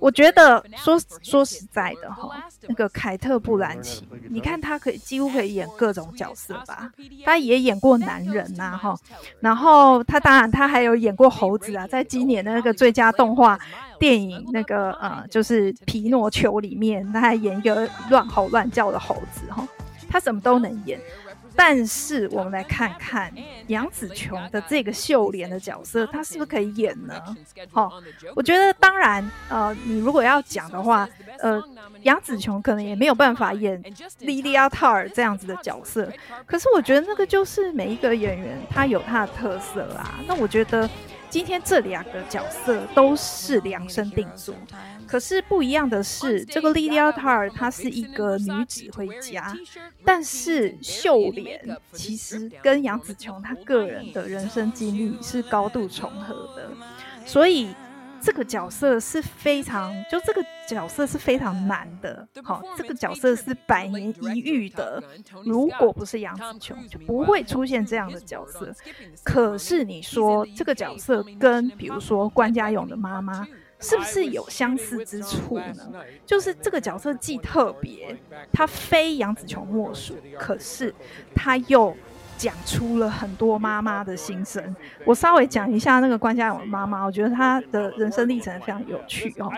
[0.00, 2.28] 我觉得说说实在的哈，
[2.68, 6.90] 那个凯特·布兰奇，你看他可以几乎可以演各种角色吧，
[7.24, 8.96] 他也演过男人呐哈，
[9.40, 13.58] 然后他当然他还有演过猴子啊，在今年的那个最佳动画。
[14.00, 19.66] 电影那个呃，就是皮诺丘里面，他还演一个乱吼乱叫的猴子哈，
[20.08, 21.00] 他什么都能演。
[21.60, 23.32] 但是我们来看看
[23.66, 27.20] 杨紫琼的这个秀莲的角色，她是不是可以演呢？
[27.72, 28.00] 好，
[28.36, 31.08] 我觉得当然，呃，你如果要讲的话，
[31.40, 31.60] 呃，
[32.02, 33.82] 杨紫琼可能也没有办法演
[34.20, 36.08] 莉莉亚·塔尔这样子的角色。
[36.46, 40.14] 可是我觉得那个就是每一个演员他有他的特色啦。
[40.28, 40.88] 那我觉得。
[41.30, 44.54] 今天这两个角色都是量身定做，
[45.06, 49.56] 可是不一样的是，这个莉莉亚·塔尔她是一个女指挥家，
[50.04, 56.70] 但是秀莲其实跟杨紫琼她个人的人生经历是高度重合的，
[57.26, 57.68] 所以。
[58.20, 65.02] 这个角色是非常，就这个角色是非常难的，好，这个角色是百年一遇的。
[65.44, 68.74] 如果不是杨紫琼，就不会出现这样的角色。
[69.24, 73.46] 可是你说这个角色跟比如说关家勇的妈妈，
[73.80, 75.92] 是不是有相似之处呢？
[76.26, 78.16] 就是这个角色既特别，
[78.52, 80.94] 他非杨紫琼莫属，可是
[81.34, 81.96] 他又
[82.38, 84.74] 讲出了很多妈妈的心声。
[85.04, 89.52] 我稍微讲一下那个关家勇妈妈，我觉得她的人生历程非常有趣哦。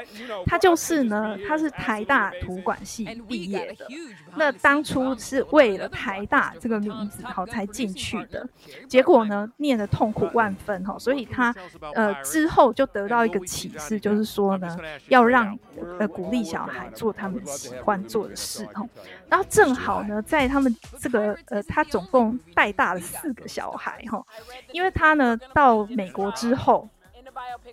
[0.46, 3.86] 她就是呢，她是台大图管系毕业的，
[4.34, 8.48] 那当初是为了台大这个名字好才进去的，
[8.88, 11.54] 结果呢，念得痛苦万分哈，所以她
[11.94, 14.78] 呃之后就得到一个启示，就是说呢，
[15.08, 15.58] 要让
[15.98, 18.82] 呃鼓励小孩做他们喜欢做的事哈。
[19.28, 24.24] 然后正好呢，在他们这个呃，他总共带大了四个小孩哈，
[24.72, 26.88] 因为他呢到美国之后，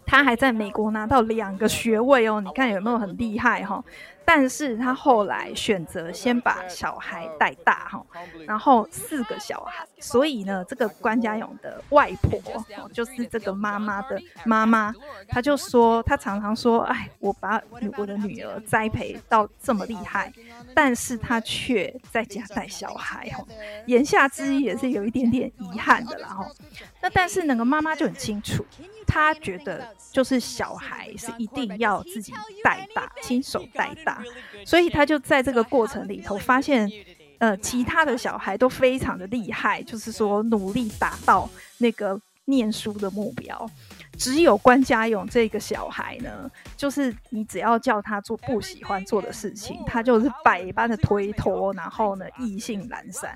[0.05, 3.83] 他还在美国拿到两个学位哦，你看有没有很厉害哈？
[4.29, 8.05] 但是他后来选择先把小孩带大哈，
[8.45, 12.37] 然后四个小孩，所以呢，这个关家勇的外婆
[12.91, 14.93] 就是这个妈妈的妈妈，
[15.29, 17.61] 她就说，她常常说，哎，我把
[17.97, 20.33] 我的女儿栽培到这么厉害，
[20.75, 23.41] 但是她却在家带小孩哈，
[23.85, 26.45] 言下之意也是有一点点遗憾的啦哈。
[27.01, 28.65] 那但是那个妈妈就很清楚。
[29.07, 32.33] 他觉得就是小孩是一定要自己
[32.63, 34.21] 带大，亲手带大，
[34.65, 36.91] 所以他就在这个过程里头发现，
[37.39, 41.49] 呃，其他的小孩都非常的厉害，就是说努力达到
[41.79, 43.69] 那个念书的目标。
[44.17, 53.33] 只有关家勇这个小孩呢，就是你只要叫他做不喜欢做的事情，他就是百般的推脱，然后呢，意兴阑珊。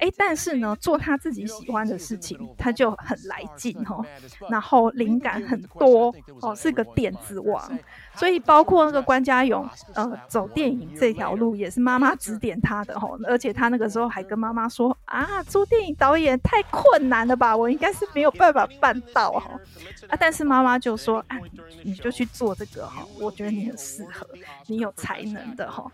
[0.00, 4.04] 哎，但是呢，做他自己喜欢的事情，他就很来劲哦，
[4.48, 7.78] 然后灵感很多哦，是个点子王。
[8.14, 19.58] 所以包括那个关家勇，呃，走电影这条路也是妈妈指点他的吼，而且他那个时候还跟妈妈说啊，做电影导演太困难了吧，我应该是没有办法办到哈，
[20.08, 21.38] 啊，但是妈妈就说，啊，
[21.82, 24.26] 你就去做这个哈，我觉得你很适合，
[24.66, 25.90] 你有才能的哈。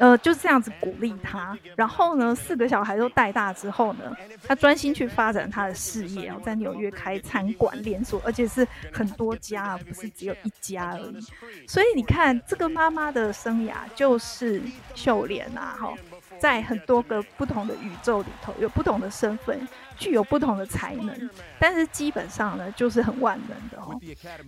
[0.00, 11.20] 呃，就是这样子鼓励他，然后呢，四个小孩都带大之后呢，他专心去发展他的事业然后，在纽约开餐馆连锁，而且是很多家，不是只有一家而已。
[11.68, 14.62] 所以你看，这个妈妈的生涯就是
[14.94, 15.94] 秀莲啊，哈。
[16.38, 19.60] 在很多个不同的宇宙里头，有不同的身份，
[20.00, 23.96] 具有不同的才能，但是基本上呢，就是很万能的哦。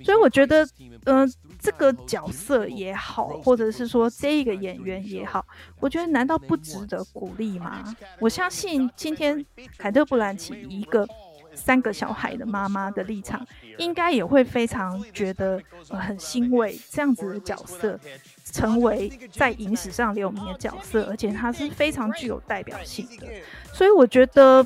[0.03, 0.65] 所以我觉得，
[1.05, 1.27] 嗯、呃，
[1.61, 5.45] 这个角色也好，或者是说这一个演员也好，
[5.79, 7.85] 我觉得难道不值得鼓励吗？
[8.19, 9.45] 我相信今天
[9.77, 11.07] 凯特·布兰奇一个
[11.55, 13.47] 三个小孩的妈妈的立场，
[13.77, 18.01] 应该也会非常觉得、呃、很欣慰这样子的角色。
[18.45, 23.27] 成为在影史上留名的角色，而且他是非常具有代表性的，
[23.73, 24.65] 所以我觉得，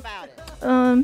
[0.59, 1.03] 嗯，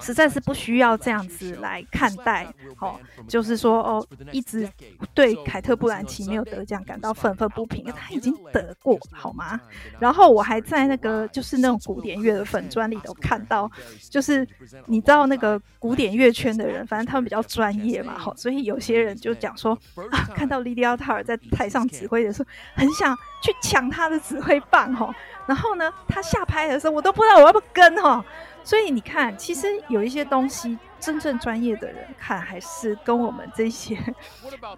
[0.00, 2.46] 实在是不需要这样子来看待，
[2.78, 2.94] 哦，
[3.26, 4.68] 就是说，哦，一直
[5.14, 9.58] 对凯特·布兰奇没有得奖感到愤愤不平，因为他已经得过，好吗？
[9.98, 13.70] 然后我还在那个就是那种古典乐的粉专里头看到，
[14.10, 14.46] 就是
[14.86, 19.72] 你知道那个古典乐圈的人，反正他们比较专业嘛，好，所以有些人就讲说
[20.10, 21.88] 啊，看到莉莉奥塔尔在台上。
[21.88, 25.12] 指挥的时候，很想去抢他的指挥棒哦。
[25.48, 28.22] 然后呢，他下拍的时候，我都不知道我要不要跟哦。
[28.62, 33.98] 所以你看，其实有一些东西，真正专业的人看，还是跟我们这些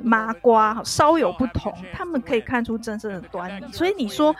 [0.00, 1.74] 麻瓜稍有不同。
[1.92, 3.72] 他们可以看出真正的端倪。
[3.72, 4.32] 所以你说，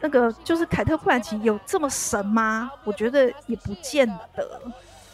[0.00, 2.68] 那个就是凯特·布兰奇有这么神吗？
[2.82, 4.04] 我觉得也不见
[4.34, 4.60] 得。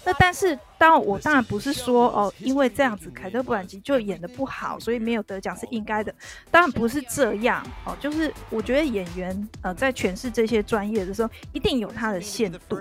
[0.06, 6.14] 那但是，当我当然不是说哦，因为这样子凯特·布兰奇就演得不好，所以没有得奖是应该的。
[6.50, 12.80] 当然不是这样哦，就是我觉得演员呃在诠释这些专业的时候，一定有他的限度。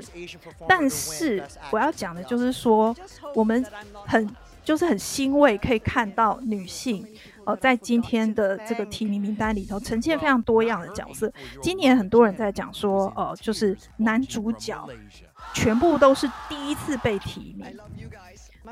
[0.68, 2.96] 但是我要讲的就是说，
[3.34, 3.66] 我们
[4.06, 4.30] 很
[4.64, 7.08] 就是很欣慰可以看到女性
[7.46, 11.32] 哦，在今天的这个提名名单里头呈现非常多样的角色。
[11.62, 14.88] 今年很多人在讲说，哦，就是男主角。
[15.54, 17.78] 全部都是第一次被提名。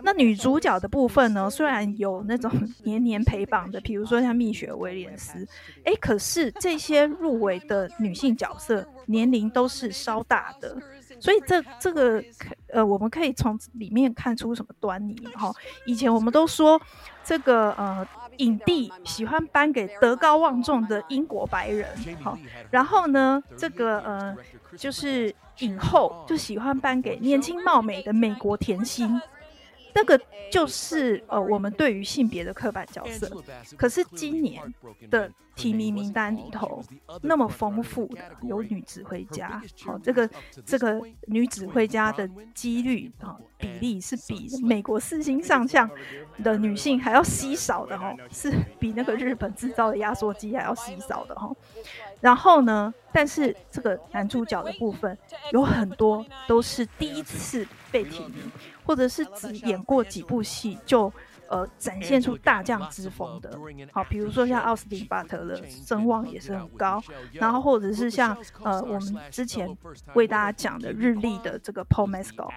[0.04, 1.50] 那女主角的部分呢？
[1.50, 2.50] 虽然有那种
[2.84, 5.46] 年年陪榜的，比如说像蜜雪威廉斯，
[5.84, 10.78] 诶，可是这些入围的女性角色年龄都是稍大的，
[11.20, 12.24] 所以这这个
[12.70, 15.54] 呃，我们可以从里面看出什么端倪哈？
[15.86, 16.82] 以前我们都说
[17.22, 18.08] 这个呃，
[18.38, 21.86] 影帝喜欢颁给德高望重的英国白人，
[22.22, 22.38] 好，
[22.70, 24.38] 然后呢，这个呃，
[24.78, 25.36] 就是。
[25.62, 29.20] 影后就喜欢颁给年轻貌美的美国甜心，
[29.96, 30.20] 那个
[30.52, 33.32] 就是呃我们对于性别的刻板角色。
[33.78, 34.62] 可是今年
[35.10, 36.82] 的提名名单里头
[37.22, 40.30] 那么丰富的有女指挥家，好、哦、这个
[40.66, 45.90] 这个女指挥家的几率啊、哦、比例是比美国四星上将
[46.42, 51.56] 的女性还要稀少的哦，是比那个日本制造的压缩机还要稀少的哦。
[52.22, 55.18] 然后呢，但是这个男主角的部分
[55.52, 58.50] 有很多都是第一次被提名，
[58.86, 61.12] 或者是只演过几部戏就。
[61.52, 63.60] 呃，展现出大将之风的，
[63.92, 67.04] 好，比如说像奥斯汀·巴特勒，声望也是很高，
[67.34, 69.68] 然后或者是像呃，我们之前
[70.14, 72.50] 为大家讲的日历的这个 Paul Mescal，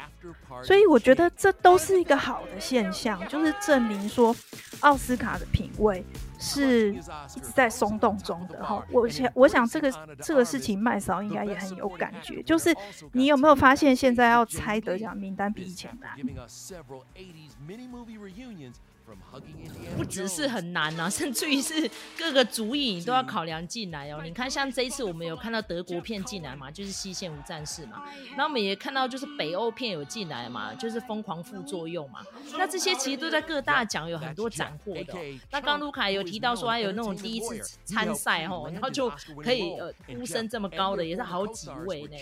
[0.62, 4.32] 所以我觉得这都是一个好的现象，就是证明说
[4.78, 6.04] 奥斯卡的品味
[6.45, 8.84] 是一直在松动中的哈。
[8.92, 9.90] 我想，我想这个
[10.22, 12.74] 这个事情麦嫂应该也很有感觉，就是
[13.12, 16.12] 你有没有发现现在要猜得奖名单比以前难？
[19.96, 24.20] 不只是很难啊，甚至于是各个族裔都要 考量进来哦。
[24.22, 32.20] 你看，像这一次我们有看到德国片进来嘛，就是《西线无战事》嘛，然后我们也看到就是北欧片有进来嘛，就是《疯狂副作用》嘛。
[32.57, 35.40] 那这些其实都在各大奖有很多斩获的哦。
[35.50, 39.11] 那刚刚卢卡有提到说，还有那种第一次参赛哦，然后就
[39.42, 42.16] 可以呃呼声这么高的，也是好几位呢。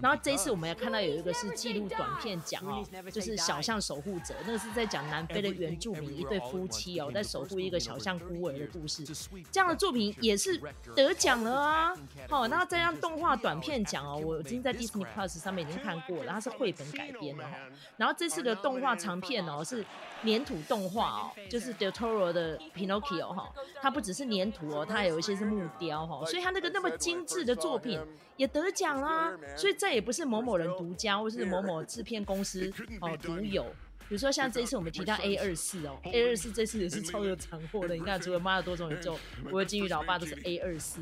[0.00, 6.19] 然后这一次我们也看到有一个是纪录短片奖哦，就是《小象守护者》，那个是在讲南非的原住民。
[6.20, 9.04] 一对夫妻哦，在守护一个小象孤儿的故事，
[9.50, 10.60] 这样的作品也是
[10.94, 11.94] 得奖了啊！
[12.28, 17.50] 好，那这样动画短片奖哦，我已经在 Disney Plus 上面已经看过了，它是绘本改编的哈。
[17.96, 19.84] 然后这次的动画长片哦，是
[20.24, 23.50] 粘土动画哦，就是 Del Toro 的 Pinocchio 哈，
[23.80, 27.98] 它不只是粘土哦，它还有一些是木雕哈，所以它那个那么精致的作品
[28.36, 29.32] 也得奖啦。
[29.56, 33.64] 所以这也不是某某人独家，或是某某制片公司哦独有。
[34.10, 37.94] 比如说像这一次我们提到 A 二四哦，A 二四这次也是超有斩获的。
[37.94, 39.14] 你看，除了《妈的多重宇宙》，
[39.52, 41.00] 我的金鱼老爸都是 A 二四。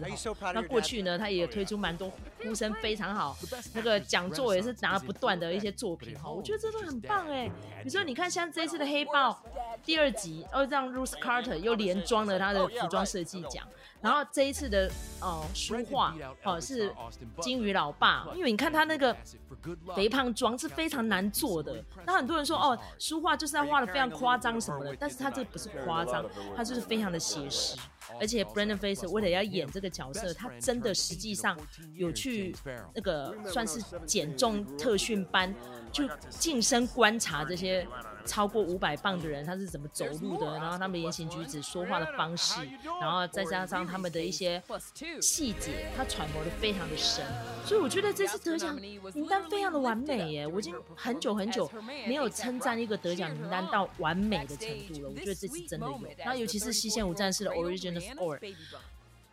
[0.53, 3.35] 那过去呢，他也推出蛮多呼声非常好，
[3.73, 6.29] 那个讲座也是拿了不断的一些作品哈。
[6.31, 7.47] 我觉得这都很棒哎。
[7.79, 9.31] 比如说你看，像这一次的《黑豹》
[9.87, 13.67] 第二集，哦，让 Ruth Carter 又连装了他的服装设计奖。
[14.01, 14.91] 然后这一次的
[15.21, 16.93] 哦书画哦是
[17.41, 19.17] 金鱼老爸，因为你看他那个
[19.95, 21.85] 肥胖妆是非常难做的。
[22.07, 26.25] 那很多人说哦书画就是要画的非常夸张什么的，但是他这不是夸张，
[26.57, 27.77] 他就是非常的写实。
[28.21, 31.59] 而且 Brendan Fraser 为了要演这个角色，他真的实际上
[31.95, 32.57] 有去
[32.95, 35.55] 那个算是减重特训班，
[35.93, 37.87] 就近身观察这些。
[38.25, 40.55] 超过五百磅的人，他是怎么走路的？
[40.55, 42.61] 然后他们言行举止、说话的方式，
[43.01, 44.62] 然后再加上他们的一些
[45.21, 47.25] 细节，他揣摩的非常的深。
[47.64, 50.47] 所以我觉得这次得奖名单非常的完美耶！
[50.47, 51.71] 我已经很久很久
[52.07, 55.11] 没有称赞一个得奖名单到完美的程度了。
[55.11, 56.01] 我觉得这次真的有。
[56.19, 58.39] 然后尤其是《西线无战事》的 Original Score。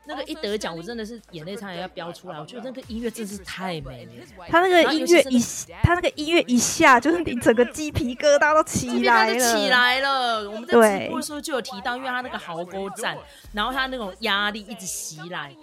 [0.08, 2.40] 那个一得奖，我真的是眼泪差点要飙出来。
[2.40, 4.12] 我觉得那个音乐真是太美了。
[4.48, 5.40] 他那个音乐一，
[5.84, 9.56] 他那个音乐一下，就是你整个鸡皮疙瘩都起来了。
[9.56, 10.50] 起来了。
[10.50, 13.18] 我们在直播的时候就有提到，因为他那个壕沟战，
[13.52, 15.56] 然后他那种压力一直袭来。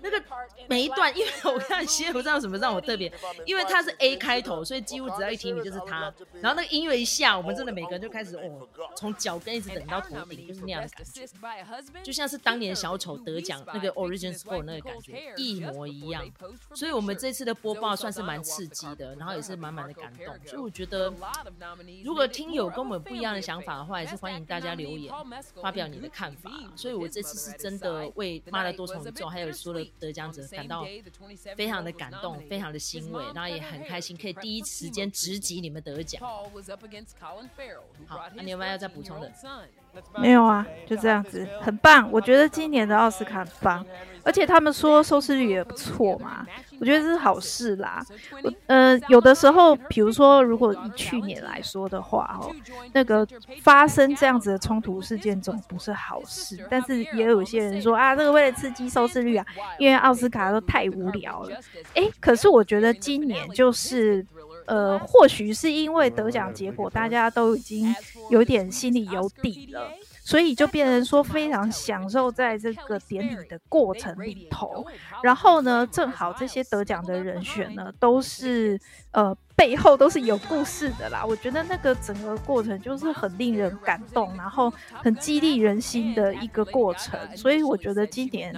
[0.00, 0.22] 那个
[0.68, 3.12] 每一段，因为我看其实不知道什么让我特别，
[3.44, 6.12] 因为它是 A 开头，所以几乎只要一提你就是他。
[6.40, 11.26] 然后那个音乐一下，我们真的每个人就开始哦，从脚跟一直等到头顶，就是那样的感觉，
[12.02, 16.24] 就像是当年小丑得奖那个 Original Score 那个感觉一模一样。
[16.74, 20.26] 所以我们这次的播报算是蛮刺激的，然后也是满满的感动。
[20.46, 21.12] 所以我觉得，
[22.04, 25.12] 如果听友跟我们不一样的想法的话，也是欢迎大家留言
[25.60, 26.50] 发表你的看法。
[26.76, 29.79] 所以我这次是真的为妈的多重宇宙还有说了。
[29.98, 30.86] 得奖者感到
[31.56, 36.22] 非常的感动，非常的欣慰，然后也很开心，可以第一时间直击你们得奖。
[36.22, 36.50] 好，
[38.34, 39.30] 那你有没有要再补充的？
[40.18, 42.08] 没有啊，就这样子，很棒。
[42.10, 43.84] 我觉得今年的奥斯卡很棒，
[44.22, 46.46] 而且他们说收视率也不错嘛，
[46.80, 48.04] 我觉得这是好事啦。
[48.42, 52.50] 我呃，有的时候，比如说，如果以去年来说的话，哦，
[52.92, 53.26] 那个
[53.62, 56.58] 发生这样子的冲突事件总不是好事。
[56.70, 59.46] 但是也有些人说啊，这个为了刺激收视率啊，
[59.78, 61.56] 因为奥斯卡都太无聊了。
[61.94, 64.26] 诶，可是我觉得今年就是。
[64.70, 67.92] 呃，或许是因为得奖结果，大家都已经
[68.30, 69.90] 有点心里有底了，
[70.22, 74.86] 所以就变成说非常享受在这个典礼的过程里头。
[75.24, 79.36] 然后呢，正好这些得奖的人选呢，都是呃。
[79.60, 87.20] 背后都是有故事的啦，我觉得那个整个过程就是很令人感动，然后很激励人心的一个过程。
[87.36, 88.56] 所以我觉得今年，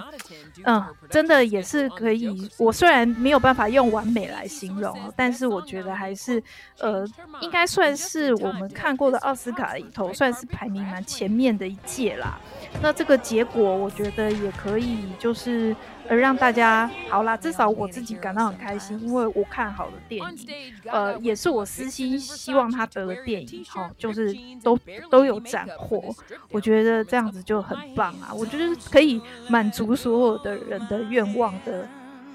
[0.63, 0.81] 嗯，
[1.11, 2.49] 真的也是可以。
[2.57, 6.41] 我虽然没有办法用完美来形容，但是我觉得还是，
[6.79, 7.05] 呃，
[7.41, 12.39] 应该算是我们看过的奥斯卡里头，算是排名蛮前面的一届啦。
[12.81, 15.75] 那这个结果，我觉得也可以，就是
[16.09, 24.79] 而让大家好啦，至少我自己感到很开心，因为我看好的电影，呃，也是我私心希望他得的电影，哈，就是都
[25.11, 26.15] 都有斩获，
[26.51, 31.89] 我觉得这样子就很棒啊，我觉得可以满足所有的人的愿望的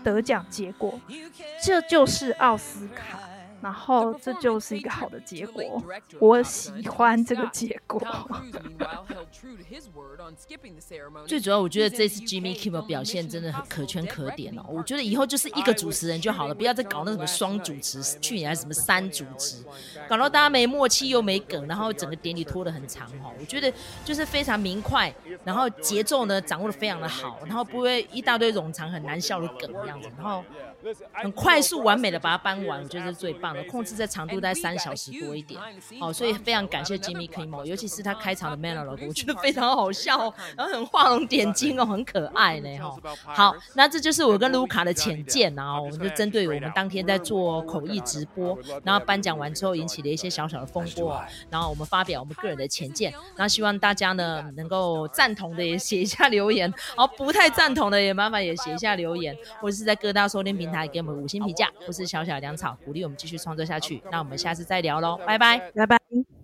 [0.03, 0.99] 得奖结果，
[1.63, 3.20] 这就是奥斯卡。
[3.61, 5.83] 然后这就是一个好的结果，
[6.19, 8.01] 我喜欢这个结果。
[11.25, 14.63] 最主要，我觉得这次 Jimmy Kimmel 表现真的很可圈可点哦。
[14.67, 19.63] 我觉得以后就是一个主持人就好了，不要再搞那什么双主持，去年还是什么三主持，
[20.07, 23.31] 搞到大家没默契又没梗，然后整个典礼拖得很长哦。
[23.39, 23.71] 我觉得
[24.03, 30.43] 就是非常明快，然后节奏呢掌握的非常的好，然后不会一大堆冗长很难笑的梗这样子，然后。
[31.11, 33.63] 很快速完美的把它搬完，我觉得是最棒的。
[33.65, 35.59] 控制在长度在三小时多一点，
[35.99, 42.95] 好，所以非常感谢 Jimmy Kimmel，尤其是他开场的 monologue，我觉得非常好笑，然后很画龙点睛哦，很可爱呢哈。
[43.25, 64.01] 好，那这就是我跟卢卡的浅见啊，我们就针对我们当天在做口译直播，然后颁奖完之后引起了一些小小的风波，然后我们发表我们个人的浅见，那希望大家呢能够赞同的也写一下留言，然后不太赞同的也麻烦也写一下留言，或者是在各大收听平台给我们五星评价，或是小小粮草鼓励我们继续创作下去。
[64.11, 66.36] 那我们下次再聊喽，拜拜，拜拜。